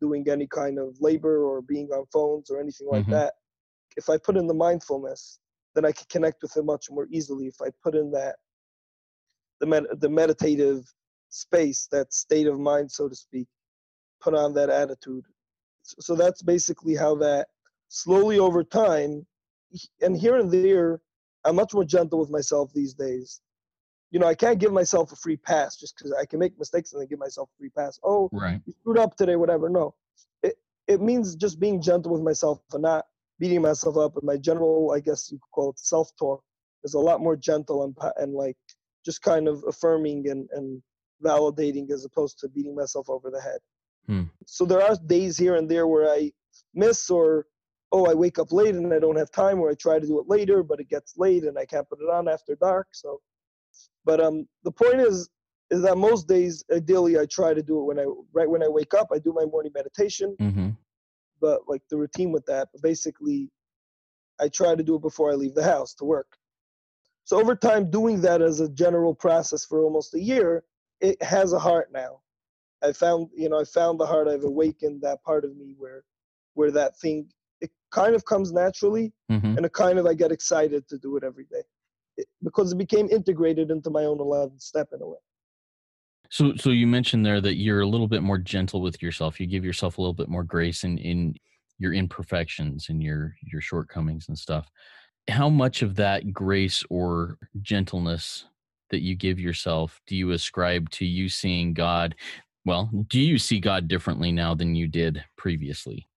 [0.01, 3.13] doing any kind of labor or being on phones or anything like mm-hmm.
[3.13, 3.35] that.
[3.97, 5.41] If I put in the mindfulness,
[5.75, 7.47] then I can connect with it much more easily.
[7.47, 8.37] If I put in that
[9.61, 10.85] the med- the meditative
[11.31, 13.49] space, that state of mind, so to speak,
[14.21, 15.25] put on that attitude.
[15.83, 17.49] So that's basically how that
[17.89, 19.27] slowly over time,
[20.01, 21.01] and here and there,
[21.45, 23.41] I'm much more gentle with myself these days
[24.11, 26.93] you know, I can't give myself a free pass just because I can make mistakes
[26.93, 27.99] and then give myself a free pass.
[28.03, 28.61] Oh, right.
[28.67, 29.69] you screwed up today, whatever.
[29.69, 29.95] No,
[30.43, 30.57] it
[30.89, 33.07] it means just being gentle with myself and not
[33.39, 34.17] beating myself up.
[34.17, 36.43] And my general, I guess you could call it self talk,
[36.83, 38.57] is a lot more gentle and and like
[39.05, 40.83] just kind of affirming and and
[41.25, 43.59] validating as opposed to beating myself over the head.
[44.07, 44.23] Hmm.
[44.47, 46.33] So there are days here and there where I
[46.75, 47.47] miss or
[47.93, 50.21] oh I wake up late and I don't have time, or I try to do
[50.21, 52.89] it later but it gets late and I can't put it on after dark.
[52.93, 53.21] So
[54.05, 55.29] but um, the point is,
[55.71, 58.69] is that most days, ideally, I try to do it when I right when I
[58.69, 59.09] wake up.
[59.13, 60.71] I do my morning meditation, mm-hmm.
[61.41, 62.69] but like the routine with that.
[62.73, 63.51] But basically,
[64.41, 66.37] I try to do it before I leave the house to work.
[67.25, 70.65] So over time, doing that as a general process for almost a year,
[71.01, 72.21] it has a heart now.
[72.83, 74.29] I found, you know, I found the heart.
[74.29, 76.05] I've awakened that part of me where,
[76.55, 77.29] where that thing,
[77.61, 79.57] it kind of comes naturally, mm-hmm.
[79.57, 83.09] and it kind of I get excited to do it every day because it became
[83.11, 85.19] integrated into my own 11th step in a way.
[86.31, 89.41] So, so you mentioned there that you're a little bit more gentle with yourself.
[89.41, 91.35] You give yourself a little bit more grace in in
[91.79, 94.71] your imperfections and your your shortcomings and stuff
[95.29, 98.47] how much of that grace or gentleness
[98.91, 100.01] that you give yourself?
[100.07, 102.15] Do you ascribe to you seeing god
[102.67, 106.09] well do you see god differently now than you did previously?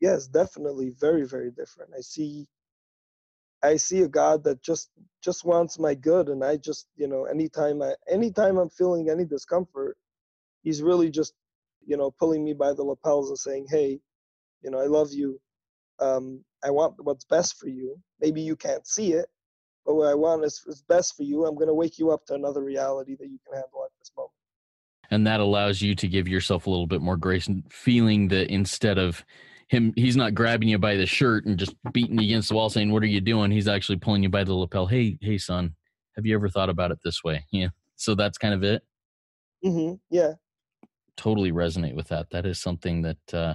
[0.00, 1.90] Yes definitely very very different.
[1.96, 2.46] I see
[3.62, 4.90] i see a god that just
[5.22, 9.24] just wants my good and i just you know anytime i anytime i'm feeling any
[9.24, 9.96] discomfort
[10.62, 11.34] he's really just
[11.86, 14.00] you know pulling me by the lapels and saying hey
[14.62, 15.40] you know i love you.
[15.98, 17.98] Um, i want what's best for you.
[18.20, 19.26] Maybe you can't see it
[19.90, 22.24] but what i want is, is best for you i'm going to wake you up
[22.24, 24.30] to another reality that you can handle at this moment.
[25.10, 28.52] And that allows you to give yourself a little bit more grace and feeling that
[28.52, 29.24] instead of
[29.66, 32.70] him he's not grabbing you by the shirt and just beating you against the wall
[32.70, 33.50] saying what are you doing?
[33.50, 34.86] He's actually pulling you by the lapel.
[34.86, 35.74] Hey hey son
[36.14, 37.44] have you ever thought about it this way?
[37.50, 37.68] Yeah.
[37.96, 38.82] So that's kind of it?
[39.64, 39.94] Mm-hmm.
[40.10, 40.34] yeah.
[41.16, 42.30] Totally resonate with that.
[42.30, 43.54] That is something that uh,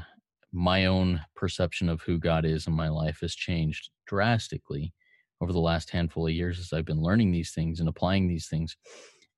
[0.52, 4.93] my own perception of who god is in my life has changed drastically
[5.41, 8.48] over the last handful of years as i've been learning these things and applying these
[8.48, 8.78] things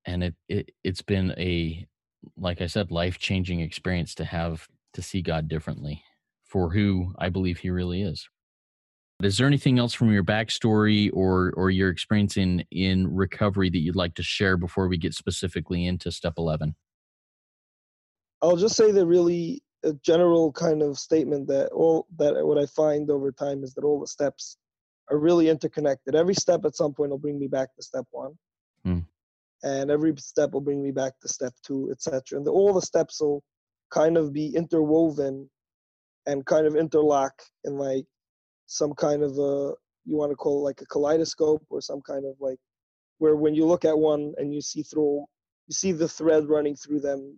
[0.06, 1.86] and it, it it's been a
[2.38, 6.02] like i said life changing experience to have to see god differently
[6.48, 8.28] for who I believe he really is.
[9.22, 13.80] Is there anything else from your backstory or or your experience in in recovery that
[13.80, 16.76] you'd like to share before we get specifically into step eleven?
[18.42, 22.68] I'll just say that really a general kind of statement that all that what I
[22.68, 24.58] find over time is that all the steps
[25.10, 26.16] are really interconnected.
[26.16, 28.38] Every step at some point will bring me back to step one,
[28.84, 29.00] hmm.
[29.64, 32.38] and every step will bring me back to step two, etc.
[32.38, 33.44] And the, all the steps will
[33.90, 35.50] kind of be interwoven
[36.26, 38.06] and kind of interlock in like
[38.66, 39.74] some kind of a
[40.06, 42.60] you want to call it like a kaleidoscope or some kind of like
[43.18, 45.26] where when you look at one and you see through
[45.68, 47.38] you see the thread running through them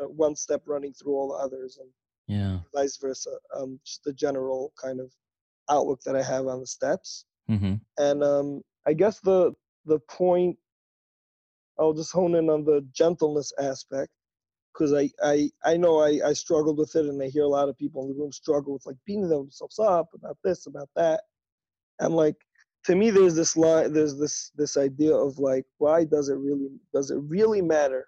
[0.00, 1.88] uh, one step running through all the others and
[2.26, 5.10] yeah vice versa um just the general kind of
[5.68, 7.74] outlook that i have on the steps mm-hmm.
[7.98, 9.52] and um i guess the
[9.84, 10.56] the point
[11.78, 14.10] i'll just hone in on the gentleness aspect
[14.76, 17.68] because I, I I know I, I struggled with it and I hear a lot
[17.68, 21.22] of people in the room struggle with like beating themselves up about this, about that.
[22.00, 22.36] And like
[22.84, 26.68] to me there's this line there's this this idea of like why does it really
[26.92, 28.06] does it really matter?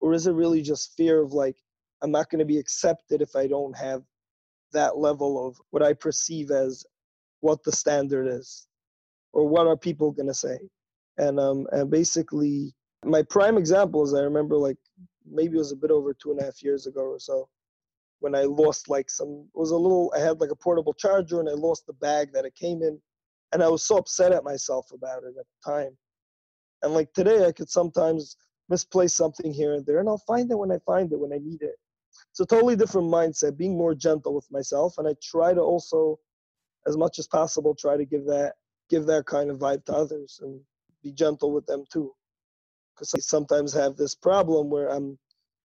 [0.00, 1.56] Or is it really just fear of like
[2.02, 4.02] I'm not gonna be accepted if I don't have
[4.72, 6.84] that level of what I perceive as
[7.44, 8.66] what the standard is?
[9.34, 10.58] Or what are people gonna say?
[11.18, 14.78] And um and basically my prime example is I remember like
[15.30, 17.48] maybe it was a bit over two and a half years ago or so
[18.20, 21.38] when I lost like some it was a little I had like a portable charger
[21.40, 22.98] and I lost the bag that it came in
[23.52, 25.94] and I was so upset at myself about it at the time.
[26.82, 28.36] And like today I could sometimes
[28.70, 31.40] misplace something here and there and I'll find it when I find it when I
[31.50, 31.76] need it.
[32.30, 36.18] It's a totally different mindset, being more gentle with myself and I try to also
[36.86, 38.54] as much as possible try to give that
[38.90, 40.60] give that kind of vibe to others and
[41.02, 42.12] be gentle with them too
[42.94, 45.18] because I sometimes have this problem where I'm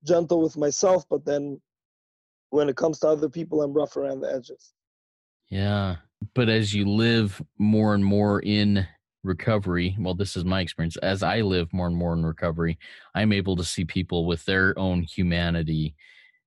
[0.06, 1.62] gentle with myself, but then
[2.50, 4.74] when it comes to other people, I'm rough around the edges.
[5.50, 5.98] Yeah.
[6.34, 8.86] But as you live more and more in
[9.24, 10.98] recovery, well, this is my experience.
[10.98, 12.78] As I live more and more in recovery,
[13.16, 15.96] I'm able to see people with their own humanity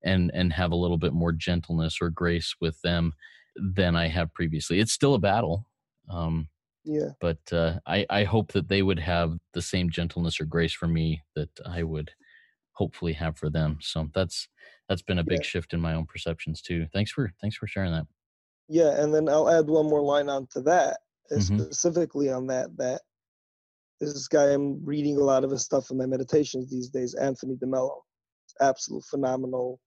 [0.05, 3.13] and and have a little bit more gentleness or grace with them
[3.57, 4.81] than I have previously.
[4.81, 5.67] It's still a battle.
[6.09, 6.49] Um,
[6.85, 7.11] yeah.
[7.21, 10.89] But uh, I, I hope that they would have the same gentleness or grace for
[10.89, 12.11] me that I would
[12.73, 13.79] hopefully have for them.
[13.81, 14.49] So that's
[14.89, 15.47] that's been a big yeah.
[15.47, 16.87] shift in my own perceptions too.
[16.93, 18.07] Thanks for thanks for sharing that.
[18.69, 20.99] Yeah, and then I'll add one more line onto that,
[21.31, 21.59] uh, mm-hmm.
[21.59, 22.77] specifically on that.
[22.79, 23.03] That
[24.01, 27.57] this guy I'm reading a lot of his stuff in my meditations these days, Anthony
[27.57, 28.01] DeMello.
[28.47, 29.79] It's absolute phenomenal,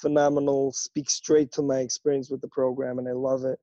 [0.00, 0.72] phenomenal.
[0.72, 3.58] Speaks straight to my experience with the program, and I love it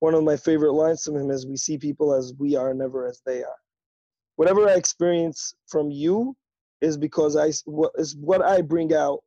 [0.00, 3.06] one of my favorite lines from him is we see people as we are never
[3.06, 3.56] as they are
[4.36, 6.34] whatever i experience from you
[6.80, 9.20] is because i what is what i bring out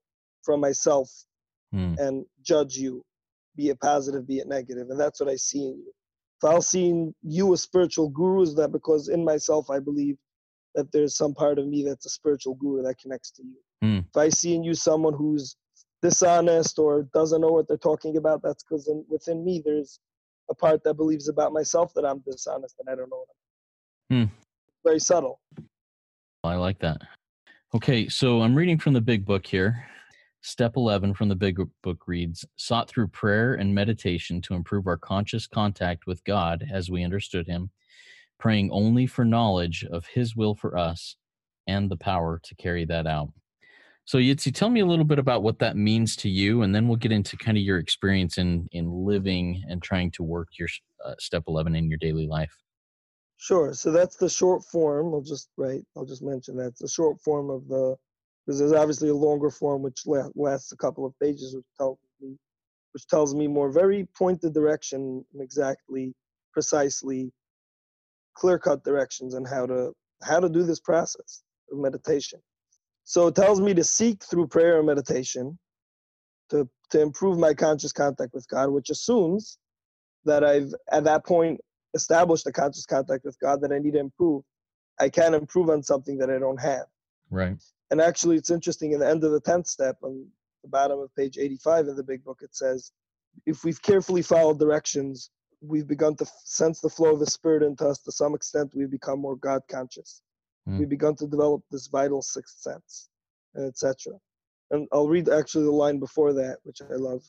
[0.43, 1.09] from myself
[1.73, 1.97] mm.
[1.99, 3.03] and judge you
[3.55, 5.93] be it positive be it negative and that's what i see in you
[6.41, 10.17] if i'll see in you a spiritual guru is that because in myself i believe
[10.73, 13.99] that there's some part of me that's a spiritual guru that connects to you mm.
[13.99, 15.57] if i see in you someone who's
[16.01, 19.99] dishonest or doesn't know what they're talking about that's because within me there's
[20.49, 23.25] a part that believes about myself that I'm dishonest and I don't know
[24.11, 24.25] Hmm.
[24.83, 25.39] Very subtle.
[26.43, 27.01] I like that.
[27.73, 29.85] Okay, so I'm reading from the big book here.
[30.41, 34.97] Step 11 from the big book reads Sought through prayer and meditation to improve our
[34.97, 37.69] conscious contact with God as we understood Him,
[38.37, 41.15] praying only for knowledge of His will for us
[41.65, 43.29] and the power to carry that out.
[44.11, 46.89] So Yitzi, tell me a little bit about what that means to you, and then
[46.89, 50.67] we'll get into kind of your experience in in living and trying to work your
[51.05, 52.53] uh, step eleven in your daily life.
[53.37, 53.73] Sure.
[53.73, 55.13] So that's the short form.
[55.13, 55.81] I'll just right.
[55.95, 57.95] I'll just mention that's the short form of the
[58.45, 62.35] because there's obviously a longer form which lasts a couple of pages, which tells me
[62.91, 66.13] which tells me more very pointed direction, exactly,
[66.51, 67.31] precisely,
[68.33, 72.41] clear cut directions on how to how to do this process of meditation.
[73.11, 75.59] So it tells me to seek through prayer and meditation
[76.49, 79.57] to to improve my conscious contact with God, which assumes
[80.23, 81.59] that I've at that point
[81.93, 84.43] established a conscious contact with God that I need to improve.
[84.97, 86.85] I can't improve on something that I don't have.
[87.29, 87.61] Right.
[87.89, 88.93] And actually, it's interesting.
[88.93, 90.25] In the end of the tenth step, on
[90.63, 92.93] the bottom of page eighty-five of the Big Book, it says,
[93.45, 97.85] "If we've carefully followed directions, we've begun to sense the flow of the Spirit into
[97.85, 97.99] us.
[98.03, 100.21] To some extent, we've become more God conscious.
[100.67, 100.79] Mm.
[100.79, 103.09] We've begun to develop this vital sixth sense,
[103.57, 104.13] etc."
[104.71, 107.23] And I'll read actually the line before that, which I love.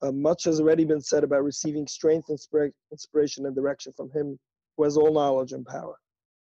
[0.00, 4.38] Uh, much has already been said about receiving strength, inspira- inspiration, and direction from Him
[4.76, 5.96] who has all knowledge and power.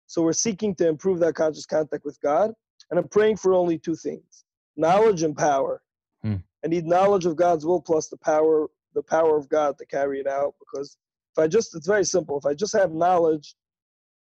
[0.06, 2.54] So we're seeking to improve that conscious contact with God,
[2.90, 5.82] and I'm praying for only two things: knowledge and power.
[6.22, 6.36] Hmm.
[6.64, 10.20] I need knowledge of God's will plus the power, the power of God to carry
[10.20, 10.54] it out.
[10.60, 10.98] Because
[11.36, 12.38] if I just, it's very simple.
[12.38, 13.56] If I just have knowledge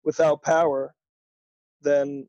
[0.04, 0.94] without power,
[1.86, 2.28] then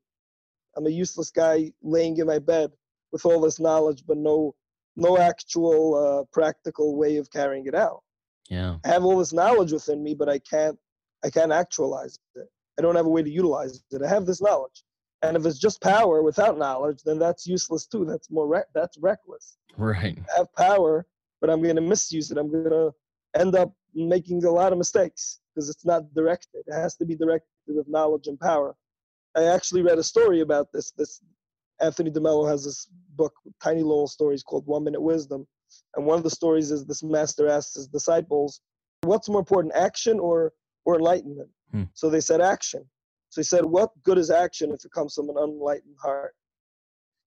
[0.76, 2.70] I'm a useless guy laying in my bed
[3.12, 4.54] with all this knowledge but no
[4.96, 8.02] no actual uh, practical way of carrying it out.
[8.48, 8.76] Yeah.
[8.84, 10.78] I have all this knowledge within me, but I can't
[11.24, 12.48] I can't actualize it.
[12.78, 14.02] I don't have a way to utilize it.
[14.02, 14.84] I have this knowledge,
[15.22, 18.04] and if it's just power without knowledge, then that's useless too.
[18.04, 19.56] That's more re- that's reckless.
[19.76, 20.18] Right.
[20.34, 21.06] I have power,
[21.40, 22.38] but I'm going to misuse it.
[22.38, 22.92] I'm going to
[23.38, 26.62] end up making a lot of mistakes because it's not directed.
[26.66, 28.76] It has to be directed with knowledge and power.
[29.36, 30.92] I actually read a story about this.
[30.92, 31.20] This
[31.80, 35.46] Anthony DeMello has this book, tiny little stories called One Minute Wisdom.
[35.94, 38.60] And one of the stories is this master asks his disciples,
[39.02, 40.52] What's more important, action or,
[40.84, 41.50] or enlightenment?
[41.70, 41.84] Hmm.
[41.94, 42.84] So they said action.
[43.28, 46.34] So he said, What good is action if it comes from an unenlightened heart?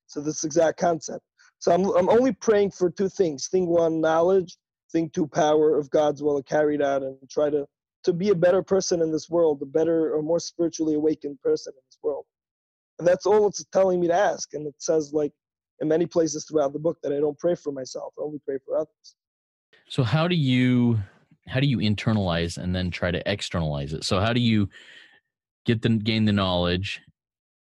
[0.07, 1.24] So this exact concept.
[1.60, 3.47] So I'm, I'm only praying for two things.
[3.47, 4.57] Thing one, knowledge.
[4.91, 7.68] Thing two, power of God's will carried out and try to,
[8.03, 11.73] to be a better person in this world, a better or more spiritually awakened person
[11.75, 12.25] in this world.
[12.97, 14.53] And that's all it's telling me to ask.
[14.53, 15.31] And it says, like,
[15.79, 18.57] in many places throughout the book, that I don't pray for myself, I only pray
[18.65, 19.15] for others.
[19.87, 20.99] So, how do you
[21.47, 24.03] how do you internalize and then try to externalize it?
[24.03, 24.69] So, how do you
[25.65, 27.01] get the gain the knowledge,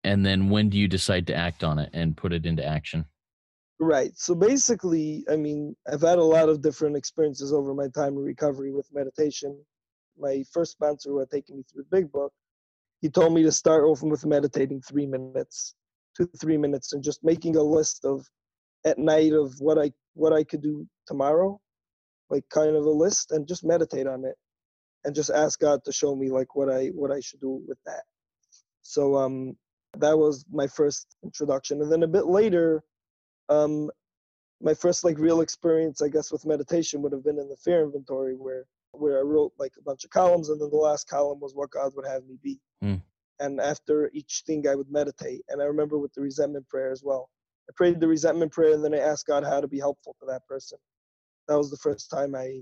[0.04, 3.06] and then when do you decide to act on it and put it into action?
[3.80, 4.12] Right.
[4.16, 8.24] So basically, I mean, I've had a lot of different experiences over my time in
[8.24, 9.64] recovery with meditation.
[10.20, 12.34] My first sponsor who had taken me through the big book
[13.02, 15.76] he told me to start off with meditating three minutes,
[16.16, 18.26] two three minutes, and just making a list of
[18.86, 21.60] at night of what I what I could do tomorrow,
[22.30, 24.36] like kind of a list, and just meditate on it,
[25.06, 27.78] and just ask God to show me like what I what I should do with
[27.86, 28.04] that.
[28.82, 29.56] So um,
[29.98, 32.84] that was my first introduction, and then a bit later,
[33.50, 33.92] um,
[34.60, 37.84] my first like real experience, I guess, with meditation would have been in the fear
[37.84, 38.66] inventory, where
[39.00, 41.72] where I wrote like a bunch of columns, and then the last column was what
[41.72, 42.60] God would have me be.
[42.84, 43.02] Mm.
[43.40, 45.42] And after each thing, I would meditate.
[45.50, 47.30] And I remember with the resentment prayer as well.
[47.70, 50.26] I prayed the resentment prayer, and then I asked God how to be helpful to
[50.28, 50.78] that person.
[51.48, 52.62] That was the first time I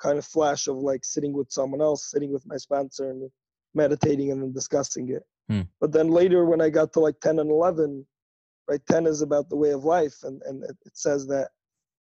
[0.00, 3.30] kind of flash of like sitting with someone else, sitting with my sponsor, and
[3.74, 5.22] meditating and then discussing it.
[5.50, 5.66] Mm.
[5.80, 8.06] But then later, when I got to like 10 and 11,
[8.68, 11.48] right, 10 is about the way of life, and, and it, it says that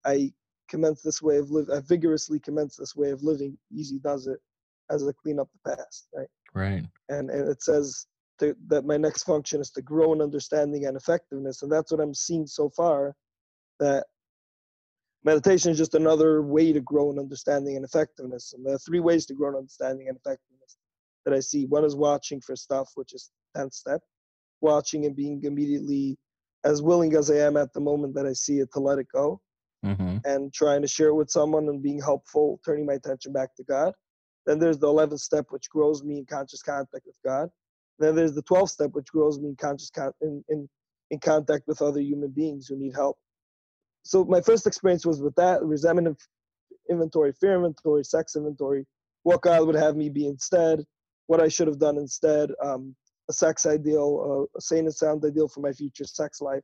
[0.04, 0.32] I
[0.68, 3.56] commence this way of living, I uh, vigorously commence this way of living.
[3.72, 4.38] Easy does it
[4.90, 6.28] as a clean up the past, right?
[6.54, 6.84] Right.
[7.08, 8.06] And and it says
[8.40, 12.00] to, that my next function is to grow in understanding and effectiveness, and that's what
[12.00, 13.14] I'm seeing so far.
[13.80, 14.06] That
[15.24, 19.00] meditation is just another way to grow in understanding and effectiveness, and there are three
[19.00, 20.78] ways to grow in understanding and effectiveness
[21.24, 21.66] that I see.
[21.66, 24.00] One is watching for stuff, which is tenth step,
[24.60, 26.18] watching and being immediately
[26.64, 29.06] as willing as I am at the moment that I see it to let it
[29.12, 29.40] go
[29.84, 30.18] mm-hmm.
[30.24, 33.64] and trying to share it with someone and being helpful, turning my attention back to
[33.64, 33.92] God.
[34.46, 37.48] Then there's the 11th step, which grows me in conscious contact with God.
[37.98, 40.68] Then there's the 12th step, which grows me in conscious con- in, in,
[41.10, 43.18] in contact with other human beings who need help.
[44.04, 46.16] So my first experience was with that resentment
[46.88, 48.86] inventory, fear inventory, sex inventory,
[49.22, 50.84] what God would have me be instead,
[51.26, 52.94] what I should have done instead, um,
[53.28, 56.62] a sex ideal, uh, a sane and sound ideal for my future sex life,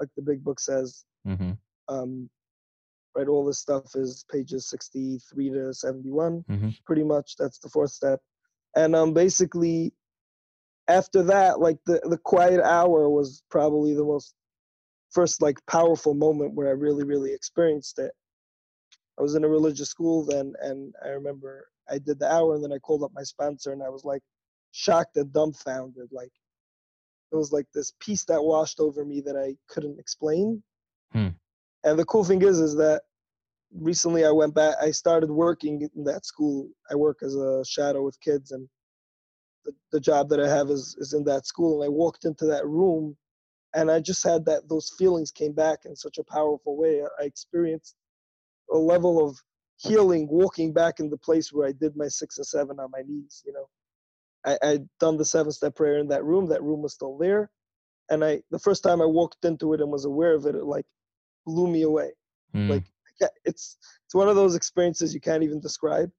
[0.00, 1.04] like the big book says.
[1.26, 1.52] Mm-hmm.
[1.88, 2.28] Um,
[3.16, 3.28] right?
[3.28, 6.68] All this stuff is pages 63 to 71, mm-hmm.
[6.86, 7.36] pretty much.
[7.38, 8.20] That's the fourth step.
[8.74, 9.92] And um, basically,
[10.88, 14.34] after that, like the, the quiet hour was probably the most
[15.10, 18.12] first like powerful moment where I really, really experienced it.
[19.18, 22.64] I was in a religious school then, and I remember I did the hour, and
[22.64, 24.22] then I called up my sponsor, and I was like
[24.72, 26.08] shocked and dumbfounded.
[26.10, 26.32] Like
[27.30, 30.62] it was like this peace that washed over me that I couldn't explain.
[31.12, 31.28] Hmm.
[31.84, 33.02] And the cool thing is, is that
[33.74, 34.76] recently I went back.
[34.82, 36.68] I started working in that school.
[36.90, 38.68] I work as a shadow with kids, and
[39.64, 41.82] the, the job that I have is is in that school.
[41.82, 43.16] And I walked into that room,
[43.74, 47.02] and I just had that those feelings came back in such a powerful way.
[47.20, 47.96] I experienced
[48.72, 49.36] a level of
[49.78, 53.02] healing walking back in the place where I did my six and seven on my
[53.06, 53.42] knees.
[53.46, 53.68] You know,
[54.46, 56.48] I, I'd done the seven step prayer in that room.
[56.48, 57.50] That room was still there,
[58.10, 60.64] and I the first time I walked into it and was aware of it, it
[60.64, 60.86] like
[61.46, 62.12] blew me away.
[62.54, 62.68] Mm.
[62.70, 62.84] Like
[63.44, 66.10] it's it's one of those experiences you can't even describe.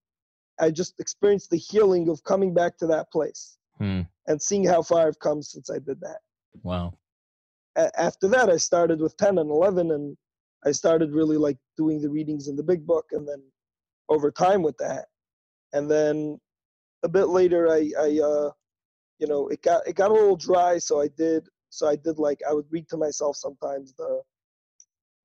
[0.59, 4.07] I just experienced the healing of coming back to that place Mm.
[4.28, 6.19] and seeing how far I've come since I did that.
[6.61, 6.93] Wow.
[7.76, 10.15] A- after that, I started with 10 and 11, and
[10.63, 13.41] I started really like doing the readings in the big book, and then
[14.09, 15.07] over time with that,
[15.74, 16.39] and then
[17.01, 18.51] a bit later, I, I, uh,
[19.17, 22.19] you know, it got it got a little dry, so I did, so I did
[22.19, 24.21] like I would read to myself sometimes the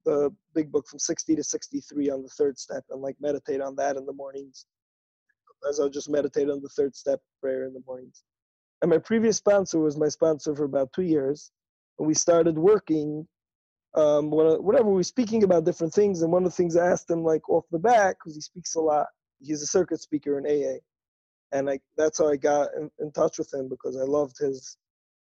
[0.09, 3.76] the big book from 60 to 63 on the third step, and like meditate on
[3.76, 4.66] that in the mornings,
[5.68, 8.22] as I would just meditate on the third step prayer in the mornings.
[8.82, 11.52] And my previous sponsor was my sponsor for about two years
[11.98, 13.26] and we started working
[13.96, 17.11] um, whatever we were speaking about different things and one of the things i asked
[17.11, 19.06] him like off the back because he speaks a lot
[19.40, 20.78] he's a circuit speaker in aa
[21.56, 24.76] and like that's how i got in, in touch with him because i loved his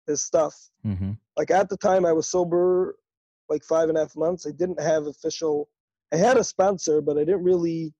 [0.07, 0.57] his stuff
[0.87, 1.13] Mm-hmm.
[1.37, 2.97] like at the time i was sober
[3.49, 5.69] like five and a half months i didn't have official
[6.13, 7.93] i had a sponsor but i didn't really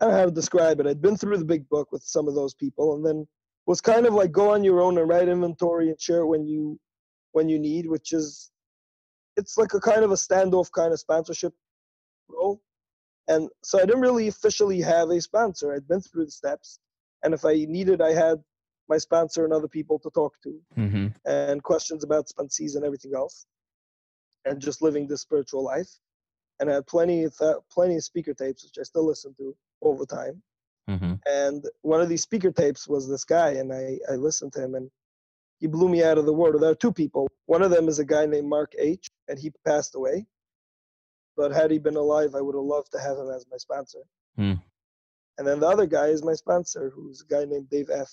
[0.00, 2.28] i don't know how to describe it i'd been through the big book with some
[2.28, 3.26] of those people and then
[3.66, 6.46] was kind of like go on your own and write inventory and share it when
[6.46, 6.78] you
[7.32, 8.50] when you need, which is
[9.36, 11.52] it's like a kind of a standoff kind of sponsorship
[12.30, 12.62] role.
[13.28, 15.74] And so I didn't really officially have a sponsor.
[15.74, 16.78] I'd been through the steps,
[17.24, 18.42] and if I needed, I had
[18.88, 21.06] my sponsor and other people to talk to, Mm-hmm.
[21.26, 23.46] and questions about sponsees and everything else,
[24.46, 25.90] and just living this spiritual life.
[26.58, 29.54] And I had plenty of th- plenty of speaker tapes, which I still listen to
[29.80, 30.42] all the time.
[30.88, 31.14] Mm-hmm.
[31.26, 34.74] And one of these speaker tapes was this guy, and I, I listened to him,
[34.74, 34.90] and
[35.58, 36.58] he blew me out of the water.
[36.58, 37.28] There are two people.
[37.46, 40.26] One of them is a guy named Mark H., and he passed away.
[41.36, 43.98] But had he been alive, I would have loved to have him as my sponsor.
[44.36, 44.54] Hmm.
[45.38, 48.10] And then the other guy is my sponsor, who's a guy named Dave F.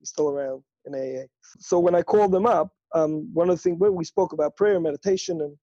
[0.00, 1.24] He's still around in AA.
[1.58, 4.56] So when I called him up, um, one of the things when we spoke about
[4.56, 5.56] prayer, meditation, and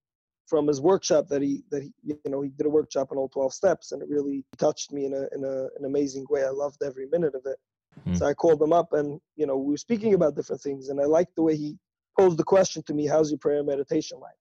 [0.48, 3.30] from his workshop that he that he you know he did a workshop on all
[3.30, 6.44] 12 steps, and it really touched me in a in a, an amazing way.
[6.44, 7.58] I loved every minute of it.
[8.06, 8.16] Hmm.
[8.16, 11.02] So I called him up, and you know we were speaking about different things, and
[11.02, 11.78] I liked the way he
[12.20, 14.34] posed the question to me: How's your prayer and meditation life?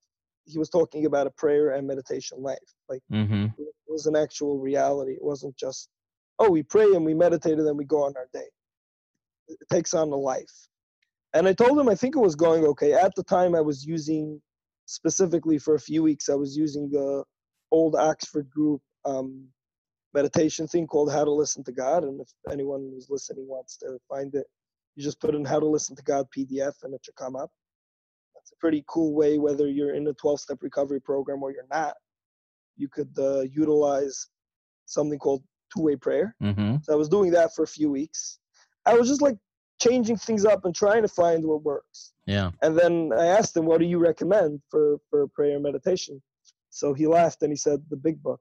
[0.47, 3.47] He was talking about a prayer and meditation life, like Mm-hmm.
[3.59, 5.13] it was an actual reality.
[5.13, 5.89] It wasn't just,
[6.39, 8.47] oh, we pray and we meditate and then we go on our day.
[9.49, 10.69] It takes on a life.
[11.35, 12.93] And I told him I think it was going okay.
[12.93, 14.41] At the time, I was using
[14.87, 16.28] specifically for a few weeks.
[16.28, 17.24] I was using the
[17.70, 19.47] old Oxford group um,
[20.12, 22.05] meditation thing called How to Listen to God.
[22.05, 24.47] And if anyone who's listening wants to find it,
[24.97, 27.51] you just put in How to Listen to God PDF and it should come up.
[28.35, 31.66] That's a pretty cool way, whether you're in a 12 step recovery program or you're
[31.70, 31.95] not
[32.76, 34.28] you could uh, utilize
[34.87, 35.43] something called
[35.74, 36.35] two-way prayer.
[36.43, 36.76] Mm-hmm.
[36.82, 38.39] So I was doing that for a few weeks.
[38.87, 39.37] I was just like
[39.80, 42.12] changing things up and trying to find what works.
[42.27, 42.51] Yeah.
[42.62, 46.22] And then I asked him, "What do you recommend for for prayer and meditation?"
[46.70, 48.41] So he laughed and he said, "The Big Book."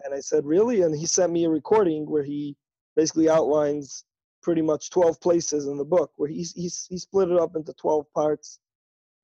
[0.00, 2.56] And I said, "Really?" And he sent me a recording where he
[2.96, 4.04] basically outlines
[4.42, 7.72] pretty much 12 places in the book where he's he's he split it up into
[7.74, 8.58] 12 parts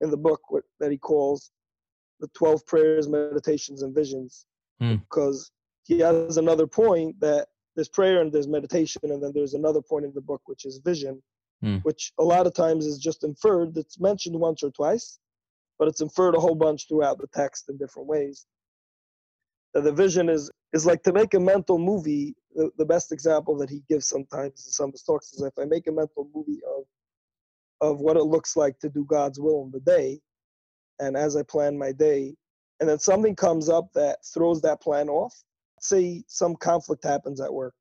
[0.00, 1.50] in the book what, that he calls
[2.20, 4.46] the 12 prayers, meditations, and visions.
[4.78, 4.96] Hmm.
[4.96, 5.50] Because
[5.84, 10.04] he has another point that there's prayer and there's meditation, and then there's another point
[10.04, 11.22] in the book which is vision,
[11.62, 11.76] Hmm.
[11.78, 13.76] which a lot of times is just inferred.
[13.76, 15.18] It's mentioned once or twice,
[15.78, 18.46] but it's inferred a whole bunch throughout the text in different ways.
[19.74, 22.34] That the vision is is like to make a mental movie.
[22.54, 25.52] The, the best example that he gives sometimes in some of his talks is if
[25.58, 26.84] I make a mental movie of
[27.82, 30.20] of what it looks like to do God's will in the day,
[30.98, 32.34] and as I plan my day,
[32.80, 35.34] and then something comes up that throws that plan off.
[35.82, 37.74] Say some conflict happens at work,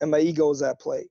[0.00, 1.08] and my ego is at play,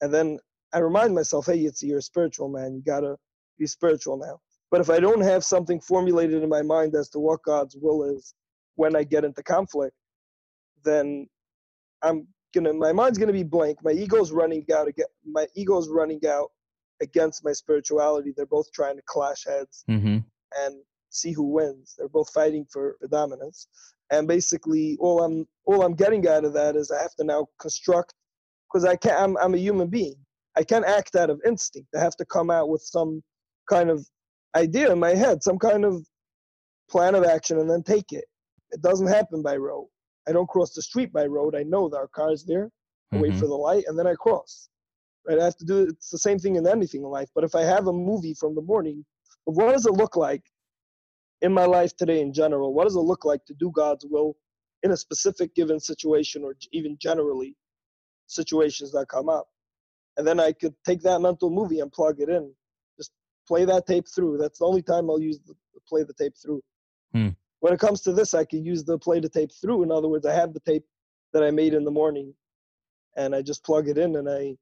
[0.00, 0.38] and then
[0.72, 2.74] I remind myself, hey, it's you're a spiritual man.
[2.74, 3.16] You gotta
[3.58, 4.40] be spiritual now.
[4.70, 8.04] But if I don't have something formulated in my mind as to what God's will
[8.04, 8.34] is
[8.76, 9.96] when I get into conflict,
[10.84, 11.28] then
[12.02, 13.78] I'm gonna my mind's gonna be blank.
[13.82, 15.06] My ego's running out again.
[15.26, 16.50] My ego's running out
[17.02, 18.32] against my spirituality.
[18.36, 20.18] They're both trying to clash heads Mm-hmm.
[20.64, 21.94] and see who wins.
[21.98, 23.68] They're both fighting for, dominance.
[24.12, 27.48] And basically, all I'm all I'm getting out of that is I have to now
[27.60, 28.14] construct
[28.68, 29.20] because I can't.
[29.20, 30.16] I'm I'm a human being.
[30.56, 31.88] I can't act out of instinct.
[31.94, 33.22] I have to come out with some
[33.68, 34.06] kind of
[34.56, 36.04] idea in my head, some kind of
[36.90, 38.24] plan of action, and then take it.
[38.72, 39.88] It doesn't happen by road.
[40.28, 41.54] I don't cross the street by road.
[41.56, 42.70] I know there are cars there.
[43.12, 43.22] I mm-hmm.
[43.22, 44.68] wait for the light, and then I cross.
[45.26, 45.38] Right?
[45.38, 47.28] I have to do it's the same thing in anything in life.
[47.34, 49.04] But if I have a movie from the morning,
[49.44, 50.42] what does it look like
[51.42, 52.74] in my life today in general?
[52.74, 54.36] What does it look like to do God's will
[54.82, 57.56] in a specific given situation, or even generally
[58.26, 59.48] situations that come up?
[60.20, 62.52] And then I could take that mental movie and plug it in.
[62.98, 63.10] Just
[63.48, 64.36] play that tape through.
[64.36, 65.54] That's the only time I'll use the,
[65.88, 66.60] play the tape through.
[67.14, 67.30] Hmm.
[67.60, 69.82] When it comes to this, I can use the play the tape through.
[69.82, 70.84] In other words, I have the tape
[71.32, 72.34] that I made in the morning,
[73.16, 74.56] and I just plug it in, and I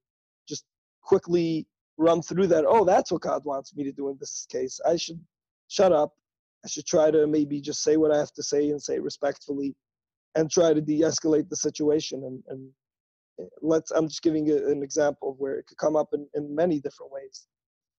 [0.48, 0.64] just
[1.02, 2.64] quickly run through that.
[2.64, 4.80] Oh, that's what God wants me to do in this case.
[4.86, 5.20] I should
[5.66, 6.14] shut up.
[6.64, 9.02] I should try to maybe just say what I have to say and say it
[9.02, 9.74] respectfully,
[10.36, 12.22] and try to de-escalate the situation.
[12.22, 12.70] And, and
[13.62, 13.90] let's.
[13.90, 16.80] I'm just giving you an example of where it could come up in, in many
[16.80, 17.46] different ways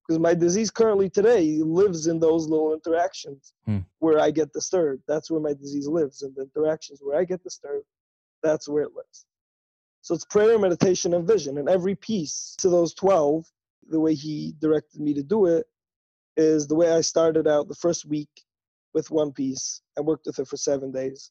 [0.09, 3.77] because my disease currently today lives in those little interactions hmm.
[3.99, 5.03] where I get disturbed.
[5.07, 7.85] That's where my disease lives, in the interactions where I get disturbed.
[8.41, 9.27] That's where it lives.
[10.01, 11.59] So it's prayer, meditation, and vision.
[11.59, 13.45] And every piece to those 12,
[13.89, 15.67] the way he directed me to do it
[16.37, 18.29] is the way I started out the first week
[18.95, 21.29] with one piece and worked with it for seven days.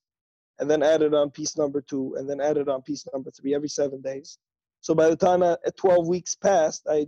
[0.61, 3.69] And then added on piece number two, and then added on piece number three every
[3.69, 4.39] seven days.
[4.81, 7.07] So by the time I, 12 weeks passed, I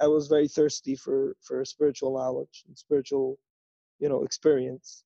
[0.00, 3.38] I was very thirsty for for spiritual knowledge and spiritual,
[4.00, 5.04] you know, experience,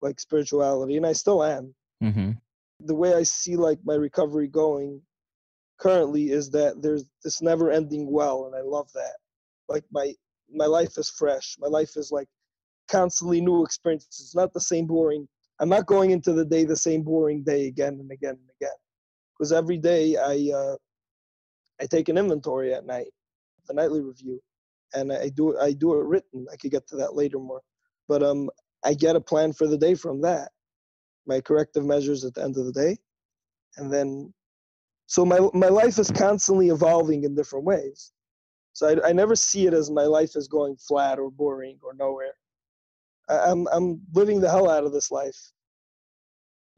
[0.00, 1.74] like spirituality, and I still am.
[2.02, 2.32] Mm-hmm.
[2.80, 5.02] The way I see like my recovery going
[5.78, 9.16] currently is that there's this never-ending well, and I love that.
[9.68, 10.14] Like my
[10.52, 11.56] my life is fresh.
[11.60, 12.28] My life is like
[12.88, 14.20] constantly new experiences.
[14.20, 15.28] It's not the same boring.
[15.60, 18.76] I'm not going into the day the same boring day again and again and again,
[19.38, 20.76] because every day I uh,
[21.80, 23.08] I take an inventory at night
[23.70, 24.40] the nightly review,
[24.94, 26.46] and I do I do it written.
[26.52, 27.60] I could get to that later more,
[28.08, 28.50] but um,
[28.84, 30.50] I get a plan for the day from that.
[31.26, 32.96] My corrective measures at the end of the day,
[33.76, 34.32] and then,
[35.06, 38.12] so my my life is constantly evolving in different ways.
[38.72, 41.94] So I, I never see it as my life is going flat or boring or
[41.94, 42.32] nowhere.
[43.30, 45.52] I'm I'm living the hell out of this life.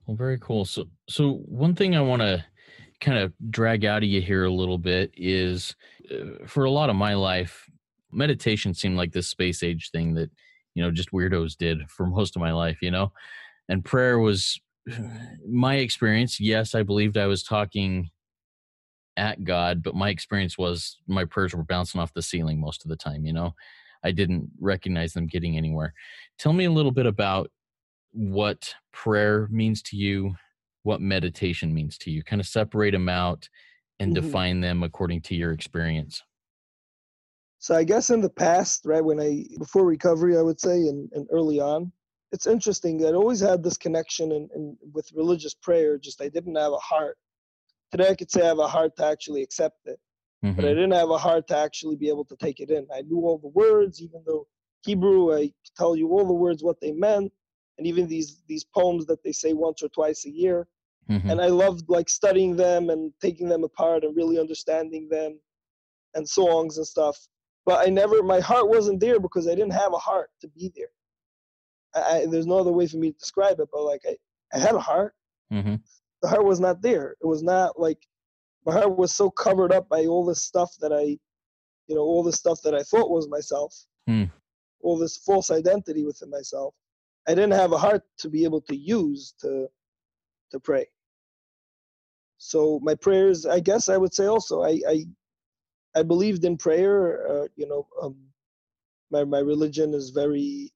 [0.07, 0.65] Well, very cool.
[0.65, 2.45] So so one thing I want to
[3.03, 5.75] kind of drag out of you here a little bit is
[6.11, 7.69] uh, for a lot of my life,
[8.13, 10.31] meditation seemed like this space age thing that,
[10.75, 13.13] you know, just weirdos did for most of my life, you know?
[13.69, 14.59] And prayer was
[15.47, 16.41] my experience.
[16.41, 18.11] Yes, I believed I was talking
[19.17, 22.89] at God, but my experience was my prayers were bouncing off the ceiling most of
[22.89, 23.55] the time, you know?
[24.05, 25.95] I didn't recognize them getting anywhere.
[26.39, 27.51] Tell me a little bit about
[28.13, 30.35] what prayer means to you
[30.83, 33.49] what meditation means to you kind of separate them out
[34.01, 34.25] and mm-hmm.
[34.25, 36.23] define them according to your experience
[37.59, 41.11] so i guess in the past right when i before recovery i would say and,
[41.13, 41.91] and early on
[42.33, 46.57] it's interesting i always had this connection and, and with religious prayer just i didn't
[46.57, 47.17] have a heart
[47.91, 49.99] today i could say i have a heart to actually accept it
[50.45, 50.55] mm-hmm.
[50.55, 50.77] but i mm-hmm.
[50.77, 53.39] didn't have a heart to actually be able to take it in i knew all
[53.39, 54.47] the words even though
[54.85, 57.33] hebrew i tell you all the words what they meant
[57.79, 60.67] and even these these poems that they say once or twice a year
[61.11, 61.31] mm-hmm.
[61.31, 65.39] and i loved like studying them and taking them apart and really understanding them
[66.15, 67.17] and songs and stuff
[67.65, 70.73] but i never my heart wasn't there because i didn't have a heart to be
[70.77, 70.93] there
[71.95, 74.17] I, I, there's no other way for me to describe it but like i,
[74.55, 75.15] I had a heart
[75.53, 75.77] mm-hmm.
[76.23, 77.99] the heart was not there it was not like
[78.65, 81.17] my heart was so covered up by all this stuff that i
[81.89, 83.75] you know all this stuff that i thought was myself
[84.09, 84.31] mm.
[84.83, 86.75] all this false identity within myself
[87.29, 89.69] I didn't have a heart to be able to use to
[90.51, 90.87] to pray.
[92.39, 95.05] So my prayers, I guess I would say also, I I,
[95.95, 97.27] I believed in prayer.
[97.29, 98.17] Uh, you know, um,
[99.11, 100.71] my my religion is very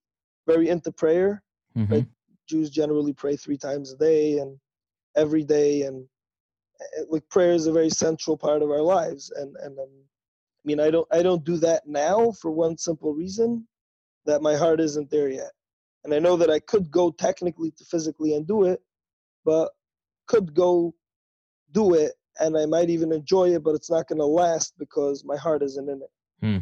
[0.46, 1.42] very into prayer.
[1.76, 1.92] Mm-hmm.
[1.92, 2.06] Right?
[2.48, 4.56] Jews generally pray three times a day and
[5.16, 6.06] every day, and
[7.08, 9.30] like prayer is a very central part of our lives.
[9.36, 13.14] And and um, I mean, I don't I don't do that now for one simple
[13.14, 13.66] reason
[14.24, 15.52] that my heart isn't there yet
[16.06, 18.80] and I know that I could go technically to physically and do it,
[19.44, 19.72] but
[20.28, 20.94] could go
[21.72, 25.24] do it and I might even enjoy it, but it's not going to last because
[25.24, 26.10] my heart isn't in it.
[26.40, 26.58] Hmm.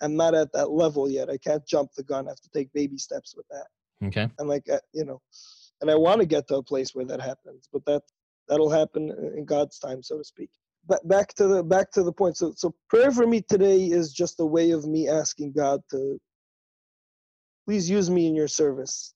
[0.00, 1.28] I'm not at that level yet.
[1.28, 2.28] I can't jump the gun.
[2.28, 3.66] I have to take baby steps with that.
[4.06, 4.28] Okay.
[4.38, 5.20] And like uh, you know,
[5.80, 8.02] and I want to get to a place where that happens, but that
[8.48, 10.50] that'll happen in God's time, so to speak.
[10.86, 12.36] But back to the back to the point.
[12.36, 16.18] So so prayer for me today is just a way of me asking God to
[17.66, 19.14] please use me in your service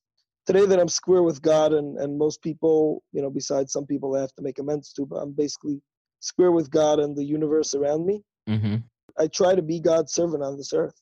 [0.49, 4.15] today that I'm square with God and, and most people, you know, besides some people
[4.15, 5.79] I have to make amends to, but I'm basically
[6.21, 8.23] square with God and the universe around me.
[8.49, 8.77] Mm-hmm.
[9.19, 10.99] I try to be God's servant on this earth.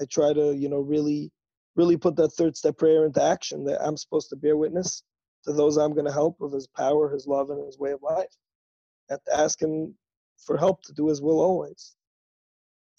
[0.00, 1.32] I try to, you know, really,
[1.74, 5.02] really put that third step prayer into action that I'm supposed to bear witness
[5.44, 8.02] to those I'm going to help of His power, His love, and His way of
[8.02, 8.34] life,
[9.10, 9.94] and to ask Him
[10.44, 11.94] for help to do His will always.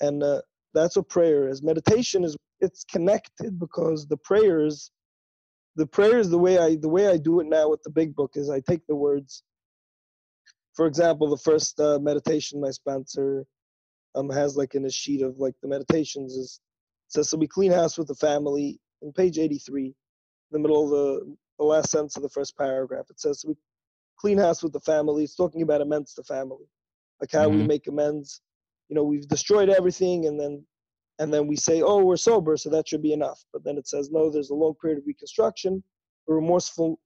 [0.01, 0.41] And uh,
[0.73, 1.63] that's what prayer is.
[1.63, 4.91] Meditation is it's connected because the prayers,
[5.75, 8.31] the prayers, the way I the way I do it now with the big book
[8.35, 9.43] is I take the words.
[10.73, 13.45] For example, the first uh, meditation my sponsor
[14.15, 16.59] um, has like in a sheet of like the meditations is
[17.07, 19.93] says so we clean house with the family in page 83 in
[20.51, 23.05] the middle of the, the last sentence of the first paragraph.
[23.09, 23.55] It says we
[24.19, 25.23] clean house with the family.
[25.23, 26.65] It's talking about amends to family.
[27.21, 27.67] Like how we Mhm.
[27.67, 28.41] make amends.
[28.89, 30.65] You know we've destroyed everything and then
[31.19, 33.43] and then we say oh we're sober so that should be enough.
[33.53, 35.83] But then it says no there's a long period of reconstruction.
[36.29, 36.99] A remorseful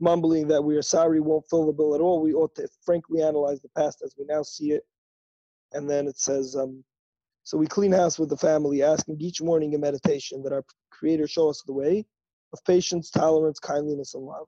[0.00, 2.20] mumbling that we are sorry won't fill the bill at all.
[2.20, 4.84] We ought to frankly analyze the past as we now see it.
[5.72, 6.84] And then it says um,
[7.44, 11.26] so we clean house with the family asking each morning in meditation that our creator
[11.26, 12.06] show us the way
[12.54, 14.46] of patience tolerance kindliness and love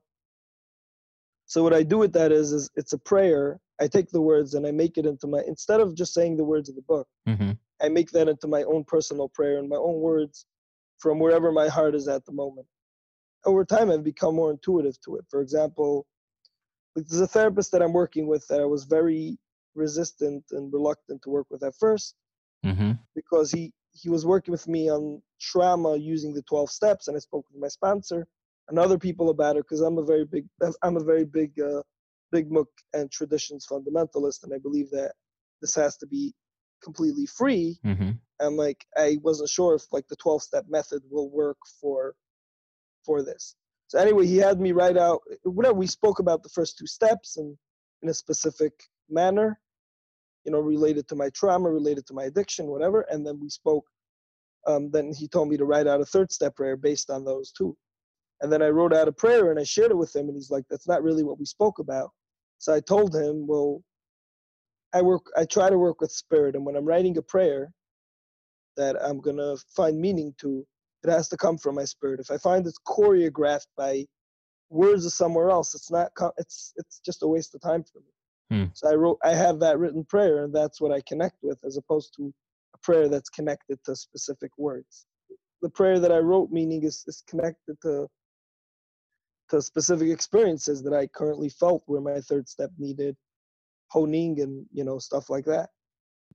[1.45, 4.55] so what i do with that is, is it's a prayer i take the words
[4.55, 7.07] and i make it into my instead of just saying the words of the book
[7.27, 7.51] Mm-hmm.
[7.81, 10.45] I make that into my own personal prayer and my own words
[10.99, 12.65] from wherever my heart is at the moment.
[13.45, 15.25] Over time, I've become more intuitive to it.
[15.29, 16.07] For example,
[16.95, 19.37] there's a therapist that I'm working with that I was very
[19.75, 22.15] resistant and reluctant to work with at first
[22.65, 22.93] Mm-hmm.
[23.15, 23.71] because he
[24.01, 27.61] he was working with me on trauma using the 12 steps and i spoke with
[27.61, 28.27] my sponsor
[28.69, 30.45] and other people about it because i'm a very big
[30.83, 31.81] i'm a very big uh,
[32.31, 35.13] big book and traditions fundamentalist and i believe that
[35.61, 36.33] this has to be
[36.83, 38.11] completely free Mm-hmm.
[38.39, 42.15] and like i wasn't sure if like the 12 step method will work for
[43.05, 43.55] for this
[43.87, 47.37] so anyway he had me write out whatever we spoke about the first two steps
[47.37, 47.57] and
[48.03, 48.73] in a specific
[49.09, 49.59] manner
[50.47, 53.85] you know related to my trauma related to my addiction whatever and then we spoke
[54.67, 57.51] um, then he told me to write out a third step prayer based on those
[57.51, 57.75] two.
[58.41, 60.51] And then i wrote out a prayer and i shared it with him and he's
[60.51, 62.11] like that's not really what we spoke about.
[62.59, 63.81] So i told him well
[64.93, 67.71] i work i try to work with spirit and when i'm writing a prayer
[68.75, 70.65] that i'm going to find meaning to
[71.03, 72.19] it has to come from my spirit.
[72.19, 74.05] If i find it's choreographed by
[74.69, 78.11] words of somewhere else it's not it's it's just a waste of time for me
[78.51, 78.65] Hmm.
[78.73, 81.77] so i wrote i have that written prayer and that's what i connect with as
[81.77, 82.33] opposed to
[82.75, 85.05] a prayer that's connected to specific words
[85.61, 88.07] the prayer that i wrote meaning is, is connected to
[89.49, 93.15] to specific experiences that i currently felt where my third step needed
[93.89, 95.69] honing and you know stuff like that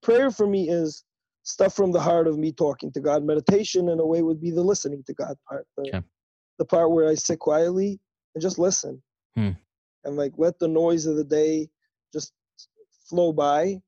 [0.03, 1.05] prayer for me is
[1.45, 4.51] stuff from the heart of me talking to god meditation in a way would be
[4.51, 6.03] the listening to god part the, Okay.
[6.59, 7.99] the part where i sit quietly
[8.35, 9.03] and just listen
[9.35, 9.51] Hmm.
[10.05, 11.69] and like let the noise of the day
[12.13, 12.33] just
[13.09, 13.81] flow by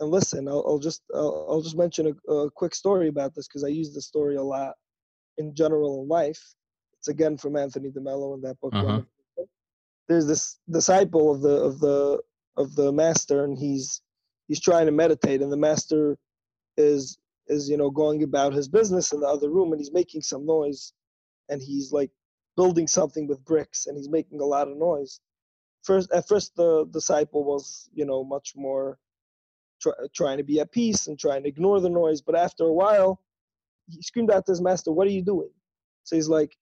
[0.00, 0.48] and listen.
[0.48, 3.68] I'll, I'll just I'll, I'll just mention a, a quick story about this because i
[3.68, 4.74] use this story a lot
[5.38, 6.42] in general in life.
[6.98, 9.02] It's again from anthony demello in that book Uh-huh.
[10.08, 12.22] There's this disciple of the of the
[12.56, 14.02] of the master and he's
[14.48, 16.18] he's trying to meditate and the master
[16.76, 17.18] is
[17.48, 20.46] is you know going about his business in the other room and he's making some
[20.46, 20.92] noise
[21.48, 22.10] and he's like
[22.56, 25.20] building something with bricks and he's making a lot of noise
[25.82, 28.98] first at first the disciple was you know much more
[29.80, 32.72] try, trying to be at peace and trying to ignore the noise but after a
[32.72, 33.20] while
[33.88, 35.50] he screamed out to his master what are you doing?
[36.04, 36.56] So he's like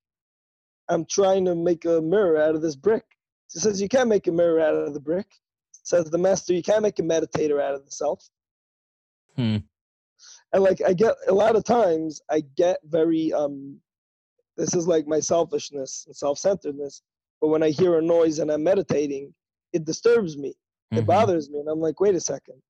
[0.89, 3.05] i'm trying to make a mirror out of this brick.
[3.53, 5.27] He says you can't make a mirror out of the brick.
[5.83, 8.29] Says the master you can't make a meditator out of the self.
[9.37, 9.59] Hmm.
[10.53, 13.79] and like i get a lot of times i get very um
[14.57, 17.03] this is like my selfishness and self-centeredness
[17.41, 19.35] but when i hear a noise and i'm meditating
[19.75, 20.55] it disturbs me.
[20.97, 21.07] It Mhm.
[21.07, 22.63] bothers me and i'm like wait a second.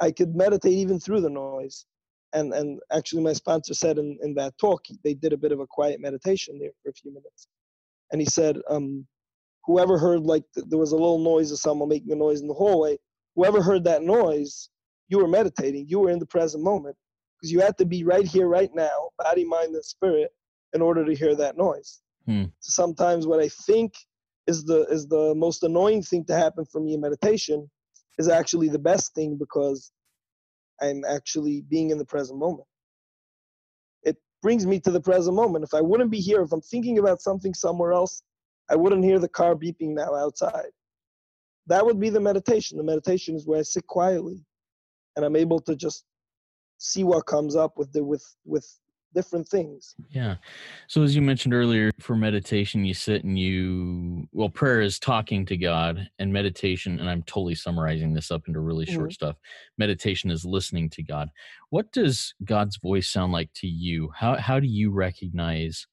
[0.00, 1.86] I could meditate even through the noise.
[2.34, 5.60] And and actually my sponsor said in, in that talk they did a bit of
[5.60, 7.48] a quiet meditation there for a few minutes.
[8.12, 9.06] And he said um
[9.66, 12.48] whoever heard like th- there was a little noise of someone making a noise in
[12.48, 12.98] the hallway
[13.36, 14.70] whoever heard that noise
[15.08, 15.86] you were meditating.
[15.88, 16.96] You were in the present moment
[17.40, 20.32] because you had to be right here right now body mind and spirit
[20.74, 22.44] in order to hear that noise Hmm.
[22.60, 23.94] sometimes what i think
[24.46, 27.70] is the is the most annoying thing to happen for me in meditation
[28.18, 29.92] is actually the best thing because
[30.80, 32.66] i'm actually being in the present moment.
[34.02, 35.64] It brings me to the present moment.
[35.64, 38.22] If i wouldn't be here if i'm thinking about something somewhere else
[38.70, 40.70] i wouldn't hear the car beeping now outside.
[41.66, 42.76] That would be the meditation.
[42.78, 44.44] The meditation is where i sit quietly
[45.16, 46.04] and i'm able to just
[46.78, 48.66] see what comes up with the with with
[49.14, 49.94] different things.
[50.10, 50.36] Yeah.
[50.88, 55.46] So as you mentioned earlier, for meditation, you sit and you well, prayer is talking
[55.46, 59.12] to God, and meditation, and I'm totally summarizing this up into really short mm-hmm.
[59.12, 59.36] stuff.
[59.78, 61.30] Meditation is listening to God.
[61.70, 64.10] What does God's voice sound like to you?
[64.14, 65.86] How how do you recognize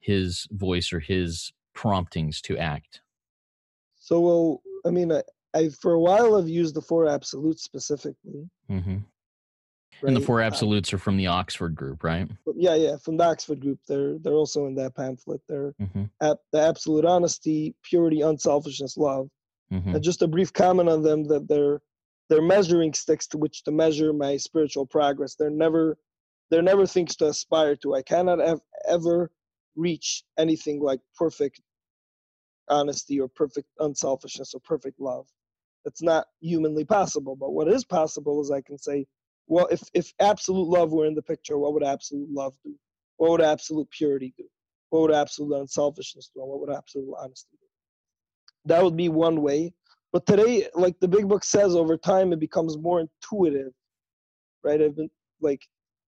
[0.00, 3.02] His voice or His promptings to act?
[3.98, 5.22] So, well, I mean, I,
[5.54, 8.48] I for a while I've used the four absolutes specifically.
[8.70, 8.98] Mm-hmm.
[10.00, 10.08] Right?
[10.08, 12.28] And the four absolutes are from the Oxford group, right?
[12.54, 13.80] Yeah, yeah, from the Oxford group.
[13.88, 15.40] They're they're also in that pamphlet.
[15.48, 16.04] They're mm-hmm.
[16.20, 19.28] at the absolute honesty, purity, unselfishness, love.
[19.72, 19.96] Mm-hmm.
[19.96, 21.80] And just a brief comment on them that they're
[22.28, 25.34] they're measuring sticks to which to measure my spiritual progress.
[25.34, 25.98] They're never
[26.50, 27.94] they're never things to aspire to.
[27.94, 29.30] I cannot have, ever
[29.76, 31.60] reach anything like perfect
[32.68, 35.26] honesty or perfect unselfishness or perfect love.
[35.84, 37.36] It's not humanly possible.
[37.36, 39.06] But what is possible is I can say,
[39.48, 42.74] well, if, if absolute love were in the picture, what would absolute love do?
[43.16, 44.44] What would absolute purity do?
[44.90, 46.40] What would absolute unselfishness do?
[46.44, 47.66] What would absolute honesty do?
[48.66, 49.72] That would be one way.
[50.12, 53.72] But today, like the big book says, over time it becomes more intuitive,
[54.62, 54.80] right?
[54.80, 55.66] I've been like,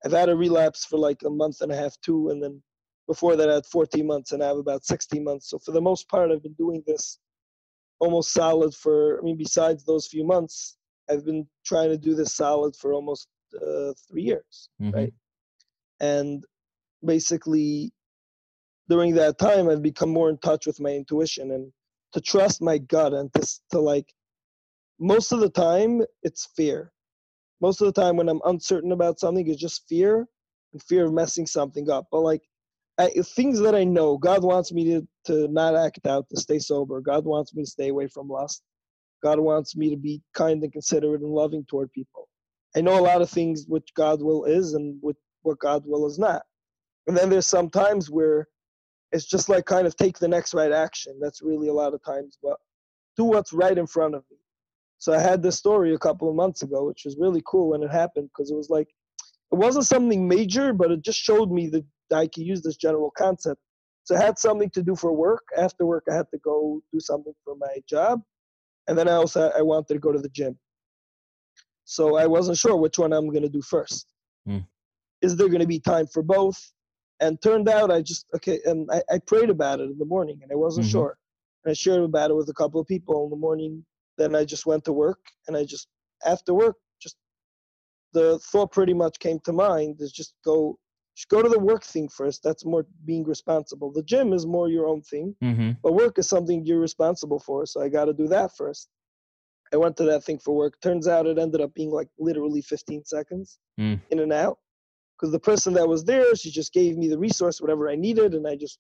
[0.04, 2.62] I've had a relapse for like a month and a half, two, and then
[3.06, 5.50] before that I had 14 months, and I have about 16 months.
[5.50, 7.18] So for the most part, I've been doing this
[7.98, 9.18] almost solid for.
[9.18, 10.76] I mean, besides those few months,
[11.10, 14.96] I've been trying to do this solid for almost uh, three years, mm-hmm.
[14.96, 15.12] right?
[16.00, 16.44] And
[17.04, 17.92] basically,
[18.88, 21.72] during that time, I've become more in touch with my intuition and
[22.12, 24.12] to trust my gut and to, to like,
[24.98, 26.92] most of the time, it's fear.
[27.60, 30.26] Most of the time, when I'm uncertain about something, it's just fear
[30.72, 32.06] and fear of messing something up.
[32.10, 32.42] But like,
[32.98, 36.58] I, things that I know, God wants me to, to not act out, to stay
[36.58, 37.00] sober.
[37.00, 38.62] God wants me to stay away from lust.
[39.22, 42.28] God wants me to be kind and considerate and loving toward people.
[42.76, 46.06] I know a lot of things which God will is and what, what God will
[46.06, 46.42] is not.
[47.06, 48.46] And then there's some times where
[49.12, 51.18] it's just like kind of take the next right action.
[51.20, 52.56] That's really a lot of times, but
[53.16, 54.36] do what's right in front of me.
[54.98, 57.82] So I had this story a couple of months ago, which was really cool when
[57.82, 58.88] it happened because it was like,
[59.50, 63.10] it wasn't something major, but it just showed me that I could use this general
[63.16, 63.60] concept.
[64.04, 65.42] So I had something to do for work.
[65.56, 68.20] After work, I had to go do something for my job
[68.88, 70.58] and then I also I wanted to go to the gym.
[71.84, 74.06] So I wasn't sure which one I'm gonna do first.
[74.48, 74.64] Mm.
[75.22, 76.60] Is there gonna be time for both?
[77.20, 80.38] And turned out I just okay, and I, I prayed about it in the morning,
[80.42, 80.92] and I wasn't mm-hmm.
[80.92, 81.18] sure.
[81.64, 83.84] And I shared about it with a couple of people in the morning.
[84.16, 85.88] Then I just went to work, and I just
[86.24, 87.16] after work, just
[88.12, 90.78] the thought pretty much came to mind is just go
[91.28, 92.42] go to the work thing first.
[92.42, 93.92] That's more being responsible.
[93.92, 95.72] The gym is more your own thing, mm-hmm.
[95.82, 97.66] but work is something you're responsible for.
[97.66, 98.88] So I got to do that first.
[99.72, 100.80] I went to that thing for work.
[100.80, 104.00] Turns out it ended up being like literally 15 seconds mm.
[104.10, 104.58] in and out.
[105.16, 108.34] Because the person that was there, she just gave me the resource, whatever I needed,
[108.34, 108.78] and I just,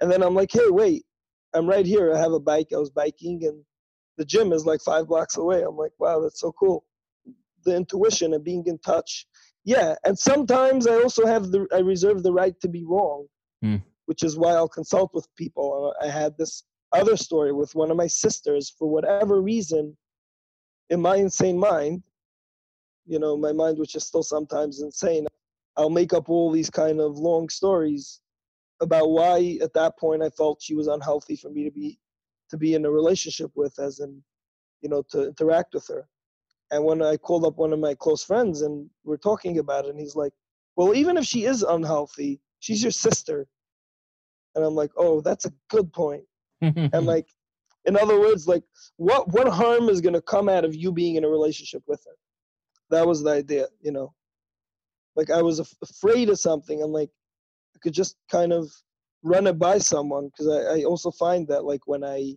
[0.00, 1.04] and then I'm like, hey, wait,
[1.52, 2.14] I'm right here.
[2.14, 2.68] I have a bike.
[2.72, 3.62] I was biking, and
[4.16, 5.62] the gym is like five blocks away.
[5.62, 6.84] I'm like, wow, that's so cool.
[7.64, 9.26] The intuition and being in touch
[9.64, 13.26] yeah and sometimes i also have the i reserve the right to be wrong
[13.64, 13.82] mm.
[14.06, 15.94] which is why i'll consult with people.
[16.02, 18.74] I had this other story with one of my sisters.
[18.78, 19.96] For whatever reason
[20.90, 22.02] in my insane mind
[23.06, 25.26] you know my mind which is still sometimes insane
[25.76, 28.20] i'll make up all these kind of long stories
[28.80, 31.98] about why at that point i felt she was unhealthy for me to be
[32.50, 34.22] to be in a relationship with as in
[34.82, 36.06] you know to interact with her
[36.72, 39.90] and when I called up one of my close friends and we're talking about it,
[39.90, 40.32] and he's like,
[40.74, 43.46] Well, even if she is unhealthy, she's your sister.
[44.54, 46.24] And I'm like, Oh, that's a good point.
[46.62, 47.26] and like,
[47.84, 48.64] in other words, like,
[48.96, 52.16] what what harm is gonna come out of you being in a relationship with her?
[52.90, 54.14] That was the idea, you know.
[55.14, 57.10] Like I was af- afraid of something, and like
[57.76, 58.70] I could just kind of
[59.22, 62.34] run it by someone because I, I also find that like when I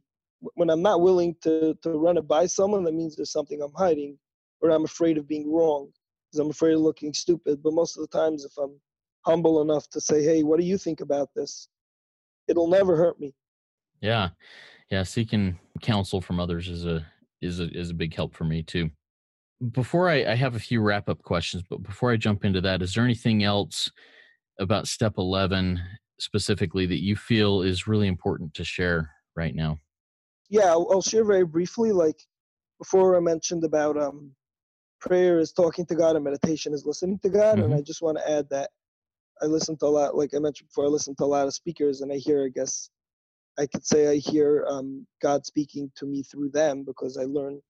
[0.56, 3.72] when I'm not willing to to run it by someone, that means there's something I'm
[3.78, 4.18] hiding
[4.66, 5.92] or I'm afraid of being wrong
[6.32, 7.62] because I'm afraid of looking stupid.
[7.64, 8.80] But most of the times, if I'm
[9.26, 11.70] humble enough to say, "Hey, what do you think about this?"
[12.48, 13.34] it'll never hurt me.
[14.02, 14.30] Yeah,
[14.90, 15.04] yeah.
[15.04, 17.06] Seeking counsel from others is a
[17.42, 18.90] is a is a big help for me too.
[19.72, 22.82] Before I, I have a few wrap up questions, but before I jump into that,
[22.82, 23.90] is there anything else
[24.60, 25.82] about step eleven
[26.20, 29.80] specifically that you feel is really important to share right now?
[30.50, 31.92] Yeah, I'll, I'll share very briefly.
[31.92, 32.18] Like
[32.80, 34.32] before, I mentioned about um,
[35.06, 37.58] prayer is talking to God and meditation is listening to God.
[37.58, 37.66] Mm-hmm.
[37.66, 38.70] And I just want to add that
[39.42, 41.54] I listen to a lot, like I mentioned before, I listen to a lot of
[41.54, 42.90] speakers and I hear, I guess,
[43.58, 47.62] I could say I hear um, God speaking to me through them because I learn,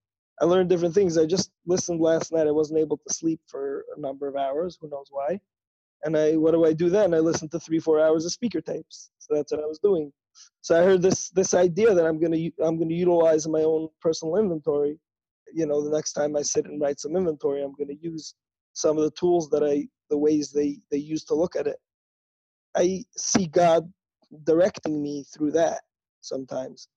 [0.42, 1.18] I learn different things.
[1.18, 2.48] I just listened last night.
[2.48, 4.78] I wasn't able to sleep for a number of hours.
[4.82, 5.40] Who knows why?
[6.04, 7.14] And I, what do I do then?
[7.14, 9.10] I listen to three, four hours of speaker tapes.
[9.20, 10.12] So that's what I was doing.
[10.62, 14.38] So I heard this this idea that I'm gonna I'm gonna utilize my own personal
[14.38, 15.00] inventory.
[15.56, 18.36] You know, the next time I sit and write some inventory, I'm gonna use
[18.74, 21.78] some of the tools that I the ways they they use to look at it.
[22.76, 23.91] I see God
[24.43, 25.82] directing me through that
[26.20, 26.89] sometimes.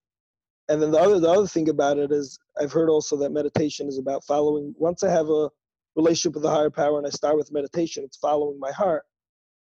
[0.69, 3.87] And then the other the other thing about it is I've heard also that meditation
[3.87, 5.51] is about following once I have a
[5.95, 9.05] relationship with the higher power and I start with meditation, it's following my heart.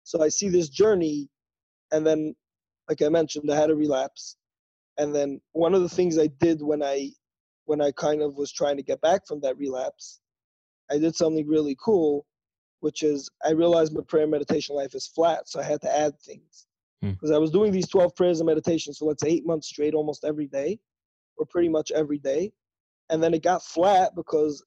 [0.05, 1.29] So I see this journey
[1.91, 2.35] and then
[2.89, 4.37] like I mentioned, I had a relapse.
[4.97, 7.11] And then one of the things I did when I
[7.67, 10.19] when I kind of was trying to get back from that relapse,
[10.91, 12.25] I did something really cool,
[12.79, 16.19] which is I realized my prayer meditation life is flat, so I had to add
[16.19, 16.65] things.
[17.01, 17.35] Because hmm.
[17.35, 20.25] I was doing these 12 prayers and meditations, so let's say eight months straight, almost
[20.25, 20.79] every day,
[21.37, 22.51] or pretty much every day.
[23.09, 24.63] And then it got flat because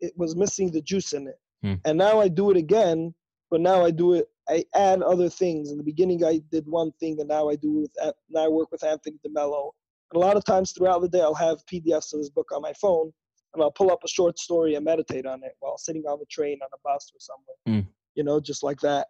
[0.00, 1.38] it was missing the juice in it.
[1.62, 1.74] Hmm.
[1.84, 3.14] And now I do it again,
[3.50, 5.70] but now I do it I add other things.
[5.70, 7.90] In the beginning, I did one thing, and now I do with
[8.30, 9.70] now I work with Anthony DeMello.
[10.12, 12.62] And a lot of times throughout the day, I'll have PDFs of his book on
[12.62, 13.12] my phone,
[13.52, 16.26] and I'll pull up a short story and meditate on it while sitting on the
[16.26, 17.82] train, on a bus, or somewhere.
[17.82, 17.88] Mm.
[18.14, 19.08] You know, just like that,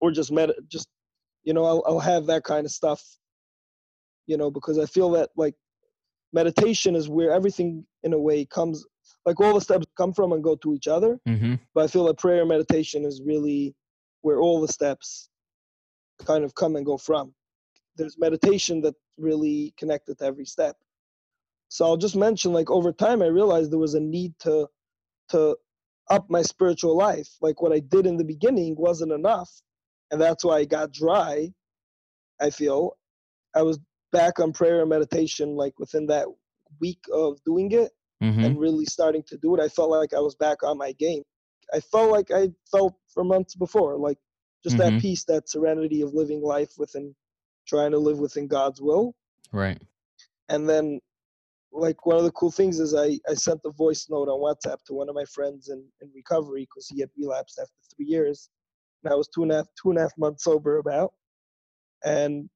[0.00, 0.88] or just med, just
[1.44, 3.02] you know, I'll I'll have that kind of stuff.
[4.26, 5.54] You know, because I feel that like
[6.32, 8.84] meditation is where everything in a way comes
[9.24, 11.54] like all the steps come from and go to each other mm-hmm.
[11.74, 13.74] but i feel that prayer and meditation is really
[14.20, 15.30] where all the steps
[16.24, 17.34] kind of come and go from.
[17.96, 20.76] There's meditation that really connected to every step.
[21.68, 24.68] So I'll just mention like over time I realized there was a need to
[25.30, 25.56] to
[26.10, 27.28] up my spiritual life.
[27.40, 29.50] Like what I did in the beginning wasn't enough.
[30.10, 31.52] And that's why I got dry,
[32.40, 32.96] I feel.
[33.54, 33.78] I was
[34.10, 36.26] back on prayer and meditation like within that
[36.80, 37.90] week of doing it
[38.22, 38.42] mm-hmm.
[38.42, 39.60] and really starting to do it.
[39.60, 41.22] I felt like I was back on my game.
[41.72, 44.18] I felt like I felt for months before, like
[44.64, 44.94] just mm-hmm.
[44.94, 47.14] that peace, that serenity of living life within,
[47.68, 49.14] trying to live within God's will.
[49.52, 49.80] Right.
[50.48, 51.00] And then,
[51.70, 54.82] like one of the cool things is I I sent a voice note on WhatsApp
[54.86, 58.48] to one of my friends in in recovery because he had relapsed after three years,
[59.04, 61.12] and I was two and a half two and a half months sober about,
[62.04, 62.48] and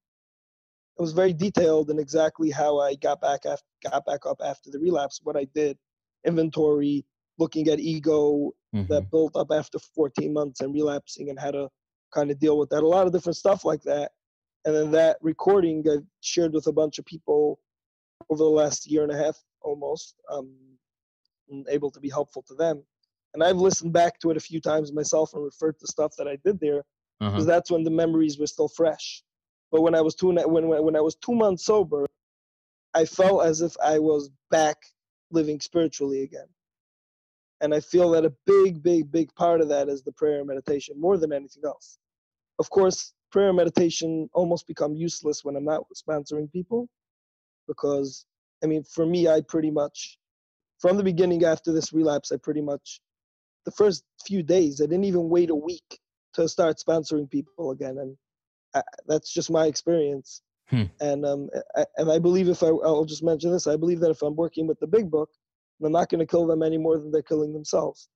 [0.98, 4.70] it was very detailed in exactly how I got back after, got back up after
[4.70, 5.78] the relapse, what I did,
[6.26, 7.04] inventory,
[7.38, 8.92] looking at ego mm-hmm.
[8.92, 11.68] that built up after 14 months and relapsing and how to
[12.12, 12.82] kind of deal with that.
[12.82, 14.12] A lot of different stuff like that.
[14.64, 17.58] And then that recording I shared with a bunch of people
[18.30, 20.54] over the last year and a half almost, um,
[21.68, 22.82] able to be helpful to them.
[23.34, 26.28] And I've listened back to it a few times myself and referred to stuff that
[26.28, 26.82] I did there
[27.18, 27.44] because uh-huh.
[27.44, 29.22] that's when the memories were still fresh.
[29.70, 32.06] But when I was two when when I was two months sober,
[32.94, 34.76] I felt as if I was back
[35.30, 36.48] living spiritually again.
[37.62, 40.48] And I feel that a big, big, big part of that is the prayer and
[40.48, 41.98] meditation more than anything else.
[42.58, 46.88] Of course, prayer and meditation almost become useless when I'm not sponsoring people
[47.66, 48.26] because,
[48.62, 50.18] I mean, for me, I pretty much,
[50.78, 53.00] from the beginning after this relapse, I pretty much,
[53.64, 55.98] the first few days, I didn't even wait a week
[56.34, 57.98] to start sponsoring people again.
[57.98, 58.16] And
[58.74, 60.42] I, that's just my experience.
[60.68, 60.84] Hmm.
[61.00, 64.10] And um, I, and I believe if I, I'll just mention this, I believe that
[64.10, 65.30] if I'm working with the big book,
[65.84, 68.08] I'm not going to kill them any more than they're killing themselves.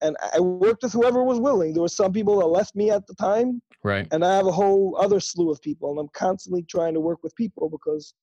[0.00, 1.72] And I worked with whoever was willing.
[1.72, 3.60] There were some people that left me at the time.
[3.82, 4.06] Right.
[4.12, 5.90] And I have a whole other slew of people.
[5.90, 8.14] And I'm constantly trying to work with people because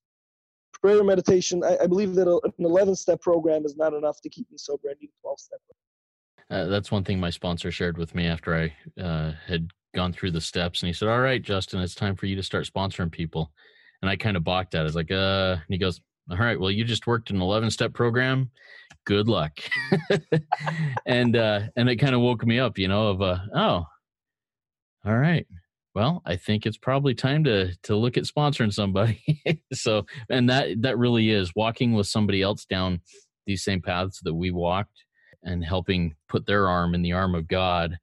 [0.72, 4.50] prayer meditation, I, I believe that an 11 step program is not enough to keep
[4.50, 4.88] me sober.
[4.90, 5.60] I need 12 step
[6.48, 10.30] uh, that's one thing my sponsor shared with me after I uh, had gone through
[10.30, 10.80] the steps.
[10.80, 13.50] And he said, All right, Justin, it's time for you to start sponsoring people.
[14.00, 14.82] And I kind of balked at it.
[14.82, 16.00] I was like, uh, and he goes,
[16.30, 18.50] all right well you just worked an 11 step program
[19.06, 19.52] good luck.
[21.06, 23.84] And uh and it kind of woke me up you know of uh oh
[25.04, 25.46] all right.
[25.94, 29.22] Well i think it's probably time to to look at sponsoring somebody.
[29.72, 33.00] So and that that really is walking with somebody else down
[33.46, 35.04] these same paths that we walked
[35.42, 37.98] and helping put their arm in the arm of god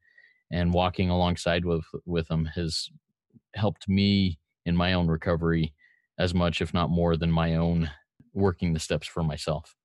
[0.51, 2.89] and walking alongside with with them has
[3.55, 5.73] helped me in my own recovery
[6.17, 7.89] as much if not more than my own
[8.33, 9.75] working the steps for myself.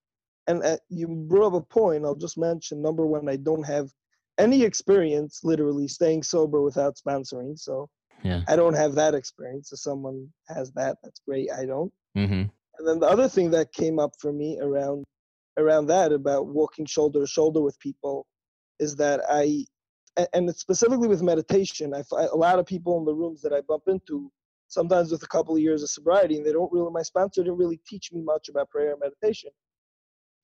[0.48, 2.04] And uh, you brought up a point.
[2.04, 3.28] I'll just mention number one.
[3.28, 3.90] I don't have
[4.38, 7.58] any experience literally staying sober without sponsoring.
[7.58, 7.88] So
[8.24, 8.42] yeah.
[8.48, 9.72] I don't have that experience.
[9.72, 11.50] If someone has that, that's great.
[11.52, 11.92] I don't.
[12.16, 12.42] Mm-hmm.
[12.78, 15.04] And then the other thing that came up for me around
[15.58, 18.26] around that about walking shoulder to shoulder with people
[18.78, 19.64] is that I
[20.32, 23.60] and specifically with meditation, I find a lot of people in the rooms that I
[23.60, 24.30] bump into
[24.68, 27.58] sometimes with a couple of years of sobriety and they don't really my sponsor didn't
[27.58, 29.50] really teach me much about prayer and meditation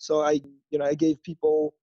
[0.04, 0.32] so i
[0.70, 1.74] you know i gave people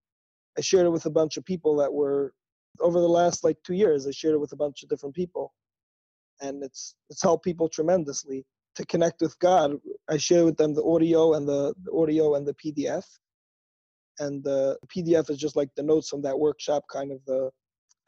[0.58, 2.32] i shared it with a bunch of people that were
[2.80, 4.06] over the last like two years.
[4.06, 5.52] I shared it with a bunch of different people,
[6.40, 8.44] and it's it's helped people tremendously
[8.76, 9.76] to connect with God.
[10.08, 13.04] I share with them the audio and the, the audio and the PDF,
[14.18, 17.50] and the PDF is just like the notes from that workshop, kind of the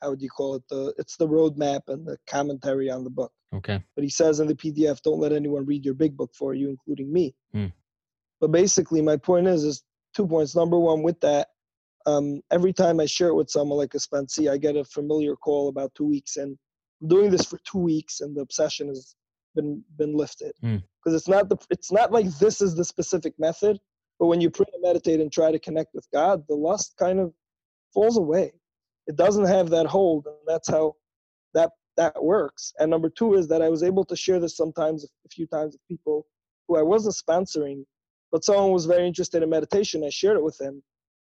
[0.02, 0.62] how would you call it?
[0.68, 3.32] The it's the roadmap and the commentary on the book.
[3.54, 3.82] Okay.
[3.94, 6.68] But he says in the PDF, don't let anyone read your big book for you,
[6.68, 7.34] including me.
[7.52, 7.66] Hmm.
[8.40, 9.82] But basically, my point is is
[10.14, 10.56] two points.
[10.56, 11.48] Number one, with that,
[12.06, 15.36] um, every time I share it with someone like a sponsee, I get a familiar
[15.36, 16.56] call about two weeks, and
[17.00, 19.14] I'm doing this for two weeks, and the obsession has
[19.54, 20.52] been been lifted.
[20.60, 20.78] Hmm.
[21.02, 23.78] Because it's not the it's not like this is the specific method,
[24.18, 27.20] but when you pray and meditate and try to connect with God, the lust kind
[27.20, 27.32] of
[27.92, 28.52] falls away.
[29.06, 30.94] It doesn't have that hold, and that's how
[31.54, 32.72] that that works.
[32.78, 35.74] And number two is that I was able to share this sometimes a few times
[35.74, 36.26] with people
[36.66, 37.84] who I wasn't sponsoring,
[38.34, 40.02] but someone was very interested in meditation.
[40.04, 40.82] I shared it with him,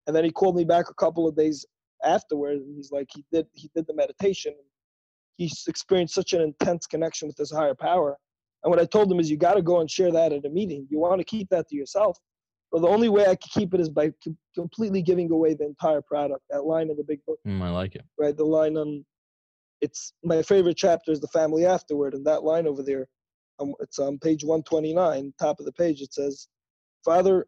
[0.06, 1.66] and then he called me back a couple of days
[2.04, 4.54] afterward, and he's like, he did he did the meditation.
[5.38, 8.18] He's experienced such an intense connection with his higher power.
[8.64, 10.50] And what I told him is, you got to go and share that at a
[10.50, 10.86] meeting.
[10.90, 12.18] You want to keep that to yourself.
[12.74, 15.64] But the only way I could keep it is by com- completely giving away the
[15.66, 16.42] entire product.
[16.50, 18.04] That line in the big book, Mm, I like it.
[18.20, 18.36] right?
[18.36, 19.06] The line on,
[19.80, 23.08] it's my favorite chapter is the family afterward, and that line over there,
[23.60, 26.02] um, it's on page 129, top of the page.
[26.02, 26.50] It says,
[27.04, 27.48] "Father,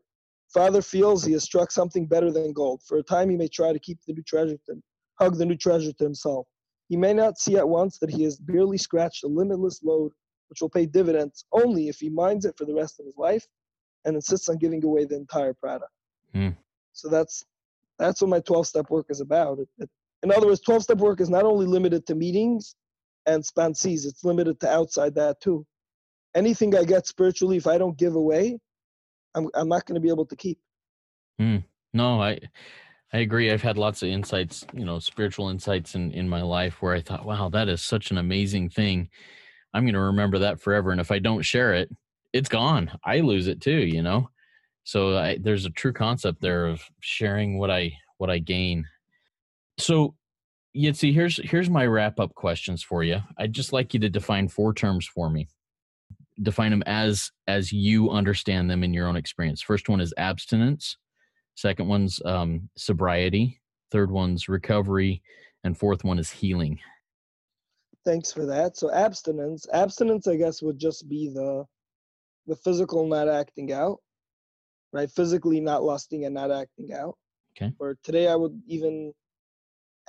[0.53, 2.81] Father feels he has struck something better than gold.
[2.83, 4.81] For a time, he may try to keep the new treasure to
[5.19, 6.47] hug the new treasure to himself.
[6.87, 10.11] He may not see at once that he has barely scratched a limitless lode,
[10.49, 13.47] which will pay dividends only if he minds it for the rest of his life,
[14.05, 15.91] and insists on giving away the entire product."
[16.33, 16.49] Hmm.
[16.93, 17.45] So that's
[17.99, 19.59] that's what my 12-step work is about.
[19.59, 19.89] It, it,
[20.23, 22.75] in other words, 12-step work is not only limited to meetings
[23.25, 25.65] and sponsees; it's limited to outside that too.
[26.33, 28.59] Anything I get spiritually, if I don't give away,
[29.35, 30.59] I'm I'm not going to be able to keep.
[31.41, 31.63] Mm.
[31.93, 32.39] No, I
[33.13, 33.51] I agree.
[33.51, 37.01] I've had lots of insights, you know, spiritual insights in in my life where I
[37.01, 39.09] thought, wow, that is such an amazing thing.
[39.73, 40.91] I'm going to remember that forever.
[40.91, 41.89] And if I don't share it,
[42.33, 42.91] it's gone.
[43.03, 44.29] I lose it too, you know.
[44.83, 48.85] So I, there's a true concept there of sharing what I what I gain.
[49.77, 50.15] So,
[50.75, 53.21] Yitzi, here's here's my wrap up questions for you.
[53.37, 55.47] I'd just like you to define four terms for me.
[56.41, 59.61] Define them as as you understand them in your own experience.
[59.61, 60.97] First one is abstinence.
[61.55, 63.59] Second one's um, sobriety.
[63.91, 65.21] Third one's recovery,
[65.63, 66.79] and fourth one is healing.
[68.05, 68.77] Thanks for that.
[68.77, 71.65] So abstinence, abstinence, I guess, would just be the
[72.47, 73.99] the physical not acting out,
[74.93, 75.11] right?
[75.11, 77.17] Physically not lusting and not acting out.
[77.57, 77.73] Okay.
[77.79, 79.13] Or today, I would even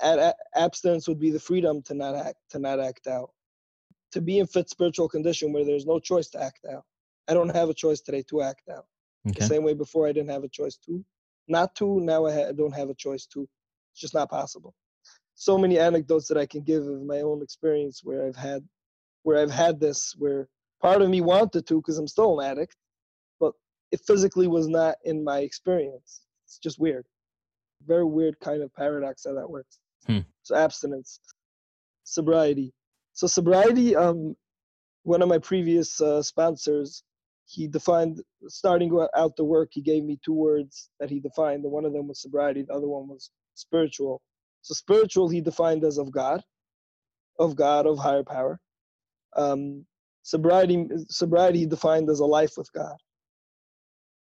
[0.03, 3.31] add abstinence would be the freedom to not act to not act out,
[4.13, 6.85] to be in fit spiritual condition where there's no choice to act out.
[7.29, 8.87] I don't have a choice today to act out.
[9.25, 11.05] The same way before I didn't have a choice to,
[11.47, 12.01] not to.
[12.01, 13.49] Now I, ha- I don't have a choice to.
[13.93, 14.75] It's just not possible.
[15.35, 18.67] So many anecdotes that I can give of my own experience where I've had,
[19.23, 20.49] where I've had this, where
[20.81, 22.77] part of me wanted to because I'm still an addict,
[23.39, 23.53] but
[23.93, 26.23] it physically was not in my experience.
[26.47, 27.07] It's just weird,
[27.87, 29.79] very weird kind of paradox how that works.
[30.07, 30.21] Hmm.
[30.43, 31.21] So abstinence,
[32.05, 32.73] sobriety.
[33.15, 33.97] So sobriety.
[33.97, 34.37] Um,
[35.05, 37.03] one of my previous uh, sponsors
[37.47, 41.65] he defined starting out the work he gave me two words that he defined.
[41.65, 44.21] One of them was sobriety the other one was spiritual.
[44.63, 46.43] So spiritual he defined as of god
[47.39, 48.61] of god of higher power.
[49.37, 49.87] Um,
[50.23, 52.97] sobriety sobriety he defined as a life with god.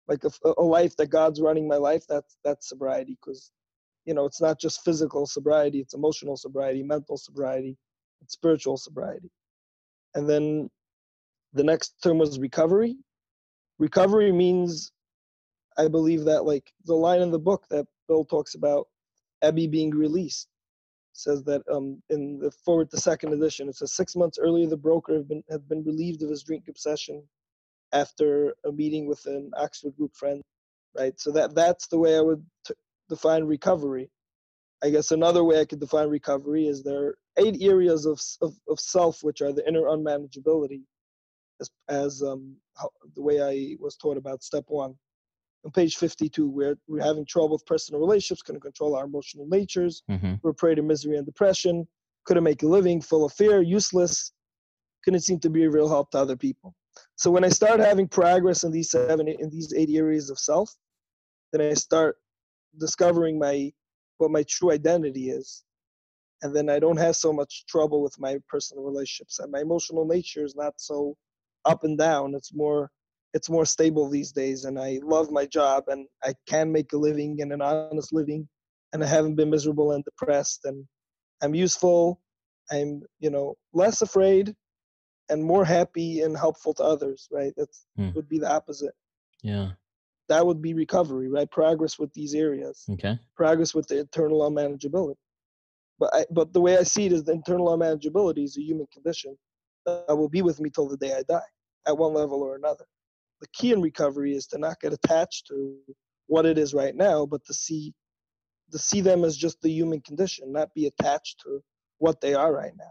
[0.09, 3.53] Like a, a life that god's running my life that's that's sobriety because
[4.07, 7.77] you know it's not just physical sobriety it's emotional sobriety mental sobriety
[8.29, 9.31] spiritual sobriety.
[10.15, 10.71] And then
[11.55, 12.97] the next term was recovery.
[13.79, 14.93] Recovery means
[15.79, 18.89] i believe that like the line in the book that bill talks about
[19.45, 20.49] Ebby being released
[21.15, 24.77] says that um in the foreword to second edition it says six months earlier the
[24.77, 27.23] broker had been had been relieved of his drink obsession
[27.93, 30.43] after a meeting with an oxford group friend
[30.99, 31.19] right?
[31.21, 32.75] So that that's the way i would t-
[33.09, 34.11] define recovery.
[34.85, 38.81] I guess another way i could define recovery is there eight areas of, of, of
[38.81, 40.83] self which are the inner unmanageability
[41.61, 44.95] as, as um, how, the way I was taught about step one.
[45.65, 50.03] On page 52, where we're having trouble with personal relationships, couldn't control our emotional natures,
[50.09, 51.89] hmm we're prey to misery and depression,
[52.27, 54.33] couldn't make a living, full of fear, useless,
[55.05, 56.75] couldn't seem to be a real help to other people.
[57.17, 60.75] So when I start having progress in these seven, in these eight areas of self,
[61.53, 62.17] then I start
[62.79, 63.73] discovering my
[64.19, 65.65] what my true identity is.
[66.45, 69.41] And then I don't have so much trouble with my personal relationships.
[69.41, 71.17] And my emotional nature is not so
[71.65, 72.35] up and down.
[72.35, 72.91] It's more
[73.35, 76.97] it's more stable these days and I love my job and I can make a
[76.97, 78.49] living and an honest living
[78.93, 80.87] and I haven't been miserable and depressed and
[81.43, 82.21] I'm useful.
[82.71, 84.55] I'm, you know, less afraid
[85.31, 87.53] and more happy and helpful to others, right?
[87.57, 88.11] That Hmm.
[88.15, 88.95] would be the opposite.
[89.43, 89.73] Yeah.
[90.29, 91.51] That would be recovery, right?
[91.51, 93.19] Progress with these areas, Okay.
[93.37, 95.17] progress with the internal unmanageability.
[95.99, 98.87] But I, but the way I see it is the internal unmanageability is a human
[98.93, 99.37] condition
[99.87, 101.41] that will be with me till the day I die,
[101.87, 102.85] at one level or another.
[103.41, 105.77] The key in recovery is to not get attached to
[106.27, 107.93] what it is right now, but to see
[108.73, 111.63] to see them as just the human condition, not be attached to
[111.99, 112.91] what they are right now.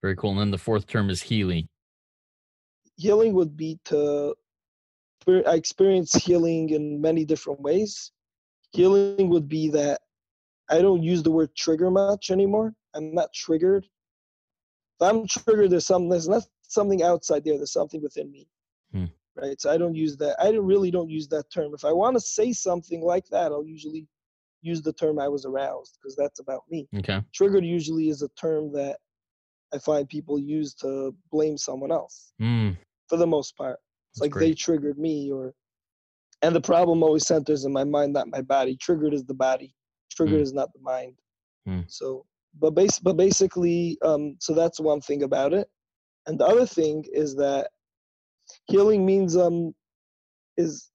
[0.00, 0.30] Very cool.
[0.30, 1.68] And then the fourth term is healing.
[2.96, 4.34] Healing would be to
[5.28, 8.10] I experience healing in many different ways.
[8.72, 10.00] Healing would be that
[10.72, 12.74] I don't use the word trigger much anymore.
[12.94, 13.84] I'm not triggered.
[13.84, 18.48] If I'm triggered, there's something there's not something outside there, there's something within me.
[18.92, 19.04] Hmm.
[19.36, 19.60] Right.
[19.60, 20.36] So I don't use that.
[20.40, 21.74] I don't- really don't use that term.
[21.74, 24.06] If I want to say something like that, I'll usually
[24.62, 26.88] use the term I was aroused because that's about me.
[26.98, 27.20] Okay.
[27.34, 28.98] Triggered usually is a term that
[29.74, 32.76] I find people use to blame someone else Mm,
[33.08, 33.78] for the most part.
[34.10, 35.54] It's That's like they triggered me or
[36.42, 38.76] and the problem always centers in my mind, not my body.
[38.76, 39.74] Triggered is the body.
[40.14, 40.42] Triggered Mm.
[40.42, 41.16] is not the mind.
[41.68, 41.84] Mm.
[41.88, 42.26] So
[42.60, 45.68] but base but basically, um, so that's one thing about it.
[46.26, 47.70] And the other thing is that
[48.66, 49.74] healing means um
[50.56, 50.90] is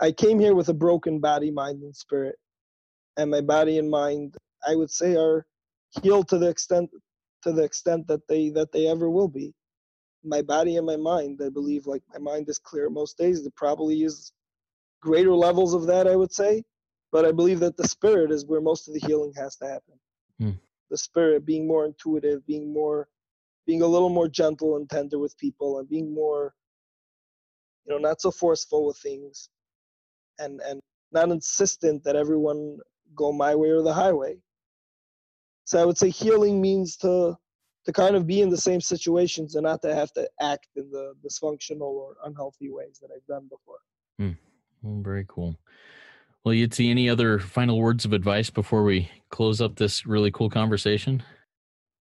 [0.00, 2.36] I came here with a broken body, mind, and spirit.
[3.18, 4.36] And my body and mind,
[4.66, 5.46] I would say, are
[6.02, 6.90] healed to the extent
[7.42, 9.54] to the extent that they that they ever will be
[10.24, 13.52] my body and my mind i believe like my mind is clear most days there
[13.56, 14.32] probably is
[15.02, 16.62] greater levels of that i would say
[17.12, 19.94] but i believe that the spirit is where most of the healing has to happen
[20.40, 20.52] Hmm.
[20.90, 23.08] the spirit being more intuitive being more
[23.66, 26.54] being a little more gentle and tender with people and being more
[27.84, 29.48] you know not so forceful with things
[30.38, 30.80] and and
[31.12, 32.78] not insistent that everyone
[33.14, 34.36] go my way or the highway
[35.64, 37.36] so i would say healing means to
[37.84, 40.90] to kind of be in the same situations and not to have to act in
[40.90, 43.78] the dysfunctional or unhealthy ways that I've done before.
[44.82, 45.56] well, very cool.
[46.48, 50.48] Well, Yitzi, any other final words of advice before we close up this really cool
[50.48, 51.22] conversation?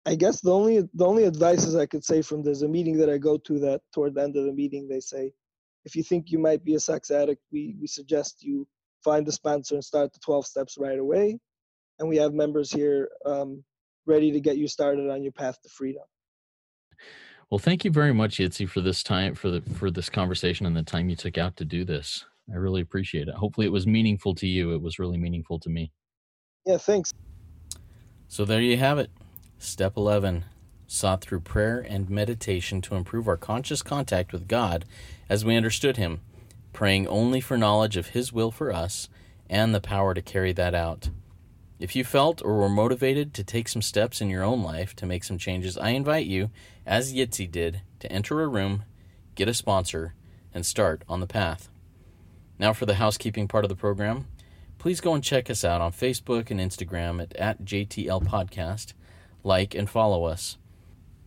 [0.06, 2.96] I guess the only the only advice is I could say from there's a meeting
[3.00, 5.34] that I go to that toward the end of the meeting they say,
[5.84, 8.66] if you think you might be a sex addict, we, we suggest you
[9.04, 11.38] find a sponsor and start the 12 steps right away.
[12.00, 13.66] And we have members here um,
[14.06, 16.04] ready to get you started on your path to freedom.
[17.50, 20.78] Well, thank you very much, Yitzi, for this time for the for this conversation and
[20.78, 22.24] the time you took out to do this.
[22.52, 23.36] I really appreciate it.
[23.36, 24.74] Hopefully, it was meaningful to you.
[24.74, 25.92] It was really meaningful to me.
[26.66, 27.12] Yeah, thanks.
[28.28, 29.10] So there you have it.
[29.58, 30.46] Step 11
[30.88, 34.86] sought through prayer and meditation to improve our conscious contact with God
[35.30, 36.22] as we understood Him,
[36.74, 39.10] praying only for knowledge of His will for us
[39.50, 41.10] and the power to carry that out.
[41.80, 45.06] If you felt or were motivated to take some steps in your own life to
[45.06, 46.50] make some changes, I invite you,
[46.86, 48.84] as Yitzi did, to enter a room,
[49.36, 50.16] get a sponsor,
[50.54, 51.70] and start on the path.
[52.60, 54.28] Now for the housekeeping part of the program
[54.78, 58.94] please go and check us out on Facebook and Instagram at, at JTL Podcast.
[59.44, 60.58] Like and follow us.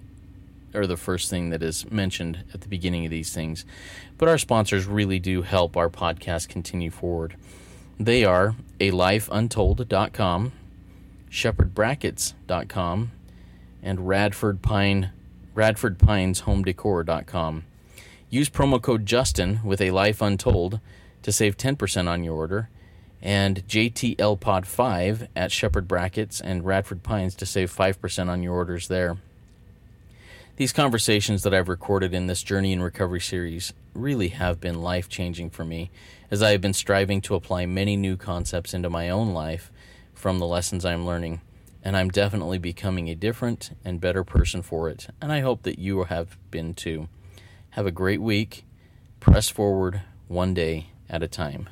[0.76, 3.64] or the first thing that is mentioned at the beginning of these things.
[4.18, 7.36] But our sponsors really do help our podcast continue forward.
[7.98, 10.52] They are alifeuntold.com,
[11.30, 13.10] shepherdbrackets.com,
[13.82, 15.10] and Radford Pine
[15.54, 17.64] Radford Pines HomeDecor.com.
[18.28, 20.80] Use promo code Justin with a life untold
[21.22, 22.68] to save 10% on your order,
[23.22, 29.16] and JTLPod5 at Shepherd Brackets and Radford Pines to save 5% on your orders there.
[30.56, 35.06] These conversations that I've recorded in this Journey in Recovery series really have been life
[35.06, 35.90] changing for me
[36.30, 39.70] as I have been striving to apply many new concepts into my own life
[40.14, 41.42] from the lessons I'm learning.
[41.84, 45.08] And I'm definitely becoming a different and better person for it.
[45.20, 47.10] And I hope that you have been too.
[47.70, 48.64] Have a great week.
[49.20, 51.68] Press forward one day at a time.